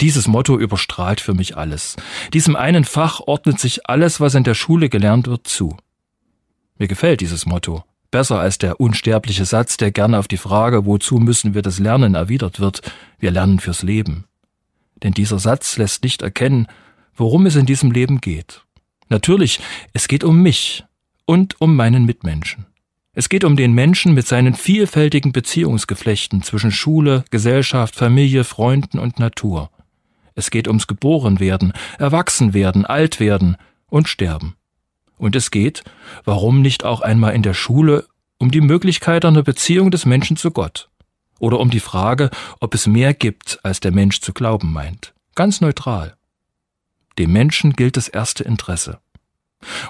Dieses 0.00 0.28
Motto 0.28 0.56
überstrahlt 0.58 1.20
für 1.20 1.34
mich 1.34 1.56
alles. 1.56 1.96
Diesem 2.32 2.54
einen 2.54 2.84
Fach 2.84 3.20
ordnet 3.20 3.58
sich 3.58 3.88
alles, 3.88 4.20
was 4.20 4.36
in 4.36 4.44
der 4.44 4.54
Schule 4.54 4.88
gelernt 4.88 5.26
wird, 5.26 5.48
zu. 5.48 5.76
Mir 6.80 6.88
gefällt 6.88 7.20
dieses 7.20 7.44
Motto. 7.44 7.84
Besser 8.10 8.40
als 8.40 8.56
der 8.56 8.80
unsterbliche 8.80 9.44
Satz, 9.44 9.76
der 9.76 9.92
gerne 9.92 10.18
auf 10.18 10.28
die 10.28 10.38
Frage, 10.38 10.86
wozu 10.86 11.18
müssen 11.18 11.52
wir 11.52 11.60
das 11.60 11.78
lernen, 11.78 12.14
erwidert 12.14 12.58
wird, 12.58 12.80
wir 13.18 13.30
lernen 13.30 13.60
fürs 13.60 13.82
Leben. 13.82 14.24
Denn 15.02 15.12
dieser 15.12 15.38
Satz 15.38 15.76
lässt 15.76 16.02
nicht 16.02 16.22
erkennen, 16.22 16.68
worum 17.14 17.44
es 17.44 17.54
in 17.54 17.66
diesem 17.66 17.90
Leben 17.90 18.22
geht. 18.22 18.64
Natürlich, 19.10 19.60
es 19.92 20.08
geht 20.08 20.24
um 20.24 20.40
mich 20.40 20.84
und 21.26 21.60
um 21.60 21.76
meinen 21.76 22.06
Mitmenschen. 22.06 22.64
Es 23.12 23.28
geht 23.28 23.44
um 23.44 23.56
den 23.56 23.74
Menschen 23.74 24.14
mit 24.14 24.26
seinen 24.26 24.54
vielfältigen 24.54 25.32
Beziehungsgeflechten 25.32 26.42
zwischen 26.42 26.72
Schule, 26.72 27.24
Gesellschaft, 27.30 27.94
Familie, 27.94 28.42
Freunden 28.42 28.98
und 28.98 29.18
Natur. 29.18 29.70
Es 30.34 30.50
geht 30.50 30.66
ums 30.66 30.86
Geborenwerden, 30.86 31.74
Erwachsenwerden, 31.98 32.86
Altwerden 32.86 33.58
und 33.90 34.08
Sterben. 34.08 34.54
Und 35.20 35.36
es 35.36 35.50
geht, 35.50 35.84
warum 36.24 36.62
nicht 36.62 36.86
auch 36.86 37.02
einmal 37.02 37.34
in 37.34 37.42
der 37.42 37.52
Schule, 37.52 38.06
um 38.38 38.50
die 38.50 38.62
Möglichkeit 38.62 39.26
einer 39.26 39.42
Beziehung 39.42 39.90
des 39.90 40.06
Menschen 40.06 40.38
zu 40.38 40.50
Gott. 40.50 40.88
Oder 41.38 41.60
um 41.60 41.68
die 41.68 41.78
Frage, 41.78 42.30
ob 42.58 42.74
es 42.74 42.86
mehr 42.86 43.12
gibt, 43.12 43.60
als 43.62 43.80
der 43.80 43.92
Mensch 43.92 44.22
zu 44.22 44.32
glauben 44.32 44.72
meint. 44.72 45.12
Ganz 45.34 45.60
neutral. 45.60 46.16
Dem 47.18 47.32
Menschen 47.32 47.74
gilt 47.74 47.98
das 47.98 48.08
erste 48.08 48.44
Interesse. 48.44 49.00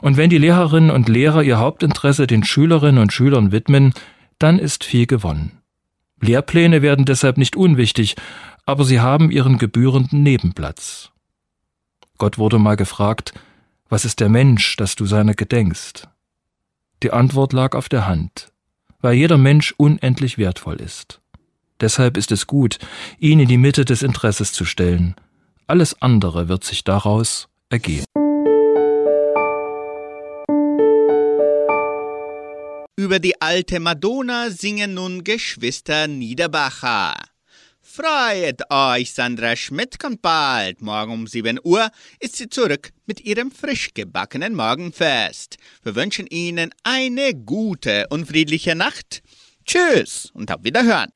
Und 0.02 0.16
wenn 0.16 0.30
die 0.30 0.38
Lehrerinnen 0.38 0.90
und 0.90 1.08
Lehrer 1.08 1.44
ihr 1.44 1.60
Hauptinteresse 1.60 2.26
den 2.26 2.42
Schülerinnen 2.42 3.00
und 3.00 3.12
Schülern 3.12 3.52
widmen, 3.52 3.94
dann 4.40 4.58
ist 4.58 4.82
viel 4.82 5.06
gewonnen. 5.06 5.60
Lehrpläne 6.20 6.82
werden 6.82 7.04
deshalb 7.04 7.38
nicht 7.38 7.54
unwichtig, 7.54 8.16
aber 8.66 8.84
sie 8.84 8.98
haben 8.98 9.30
ihren 9.30 9.58
gebührenden 9.58 10.24
Nebenplatz. 10.24 11.12
Gott 12.18 12.36
wurde 12.36 12.58
mal 12.58 12.76
gefragt, 12.76 13.32
was 13.91 14.05
ist 14.05 14.20
der 14.20 14.28
Mensch, 14.28 14.76
dass 14.76 14.95
du 14.95 15.05
seiner 15.05 15.34
gedenkst? 15.34 16.09
Die 17.03 17.12
Antwort 17.12 17.53
lag 17.53 17.74
auf 17.74 17.88
der 17.88 18.07
Hand, 18.07 18.53
weil 19.01 19.14
jeder 19.14 19.36
Mensch 19.36 19.74
unendlich 19.76 20.38
wertvoll 20.38 20.80
ist. 20.80 21.20
Deshalb 21.80 22.16
ist 22.16 22.30
es 22.30 22.47
gut, 22.47 22.78
ihn 23.18 23.41
in 23.41 23.49
die 23.49 23.59
Mitte 23.59 23.84
des 23.84 24.03
Interesses 24.03 24.53
zu 24.53 24.64
stellen. 24.64 25.16
Alles 25.66 26.01
andere 26.01 26.49
wird 26.49 26.62
sich 26.62 26.84
daraus 26.84 27.49
ergehen. 27.68 28.05
Über 32.97 33.18
die 33.18 33.41
alte 33.41 33.80
Madonna 33.80 34.51
singen 34.51 34.95
nun 34.95 35.24
Geschwister 35.24 36.07
Niederbacher. 36.07 37.14
Freut 37.93 38.70
euch, 38.70 39.12
Sandra 39.12 39.57
Schmidt 39.57 39.99
kommt 39.99 40.22
bald. 40.22 40.80
Morgen 40.80 41.12
um 41.12 41.26
7 41.26 41.59
Uhr 41.64 41.91
ist 42.20 42.36
sie 42.36 42.49
zurück 42.49 42.93
mit 43.07 43.22
ihrem 43.22 43.51
frisch 43.51 43.95
gebackenen 43.95 44.55
Morgenfest. 44.55 45.57
Wir 45.82 45.97
wünschen 45.97 46.28
Ihnen 46.28 46.70
eine 46.84 47.34
gute 47.34 48.07
und 48.11 48.26
friedliche 48.26 48.76
Nacht. 48.76 49.24
Tschüss 49.66 50.30
und 50.34 50.53
auf 50.53 50.62
Wiederhören. 50.62 51.11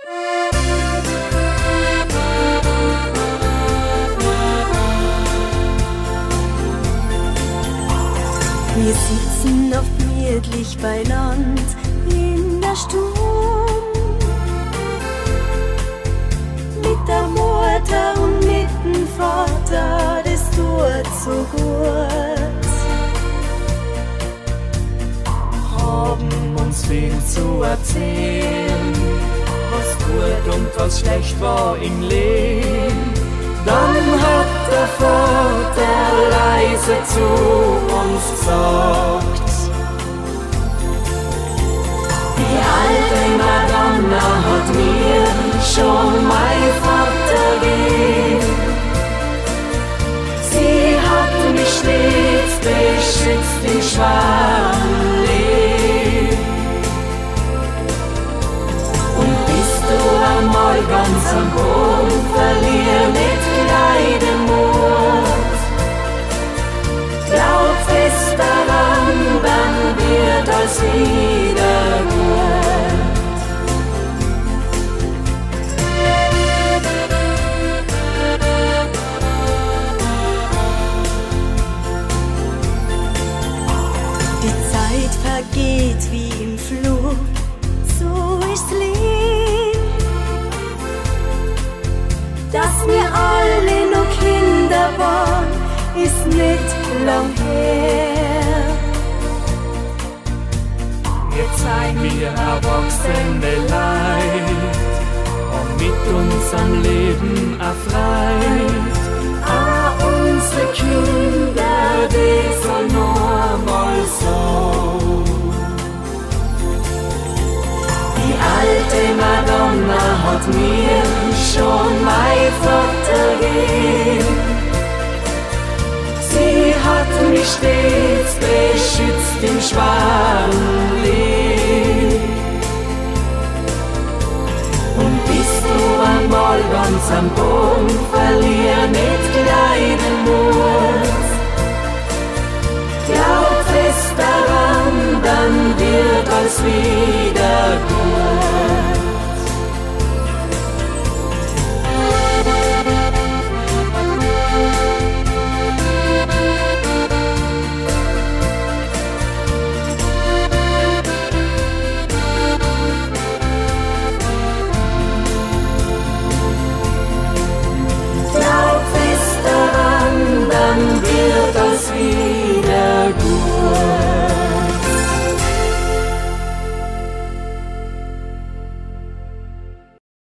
Wir 8.77 8.95
sitzen 8.95 9.73
oft 9.75 9.99
gemütlich 10.01 10.77
beieinander 10.79 11.63
in 12.11 12.61
der 12.61 12.75
Stube. 12.75 13.14
Der 17.07 17.23
Mutter 17.23 18.23
und 18.23 18.39
mit 18.41 18.69
dem 18.85 19.07
Vater, 19.19 20.23
das 20.25 20.51
tut 20.51 21.07
so 21.25 21.37
gut. 21.53 22.65
Haben 25.77 26.57
uns 26.57 26.87
viel 26.87 27.15
zu 27.27 27.63
erzählen, 27.63 28.93
was 29.71 29.89
gut 30.07 30.55
und 30.55 30.69
was 30.77 31.01
schlecht 31.01 31.41
war 31.41 31.77
im 31.77 32.01
Leben. 32.03 33.13
Dann 33.67 33.97
hat 34.25 34.53
der 34.71 34.89
Vater 34.99 35.97
leise 36.31 36.97
zu 37.13 37.27
uns 38.01 38.25
gesagt. 38.39 39.51
Die 42.37 42.59
alte 42.81 43.21
Madonna 43.39 44.25
hat 44.47 44.67
mir 44.75 45.04
schon 45.73 46.29
mein 46.29 46.65
Vater 46.85 47.47
gegeben. 47.61 48.55
Sie 50.51 50.97
hat 51.09 51.35
mich 51.53 51.73
stets 51.79 52.57
beschützt 52.67 53.63
im 53.73 53.81
schweren 53.83 54.93
Leben. 55.27 56.39
Und 59.21 59.37
bist 59.47 59.83
du 59.91 60.01
einmal 60.33 60.79
ganz 60.97 61.25
am 61.39 61.49
Boden, 61.57 62.21
verlier 62.35 63.03
mit 63.19 63.43
kleinem 63.57 64.41
Mut. 64.49 65.53
Glaub 67.31 67.77
fest 67.89 68.37
daran, 68.39 69.17
dann 69.43 69.75
wird 69.99 70.47
alles 70.55 70.77
wieder 70.83 71.34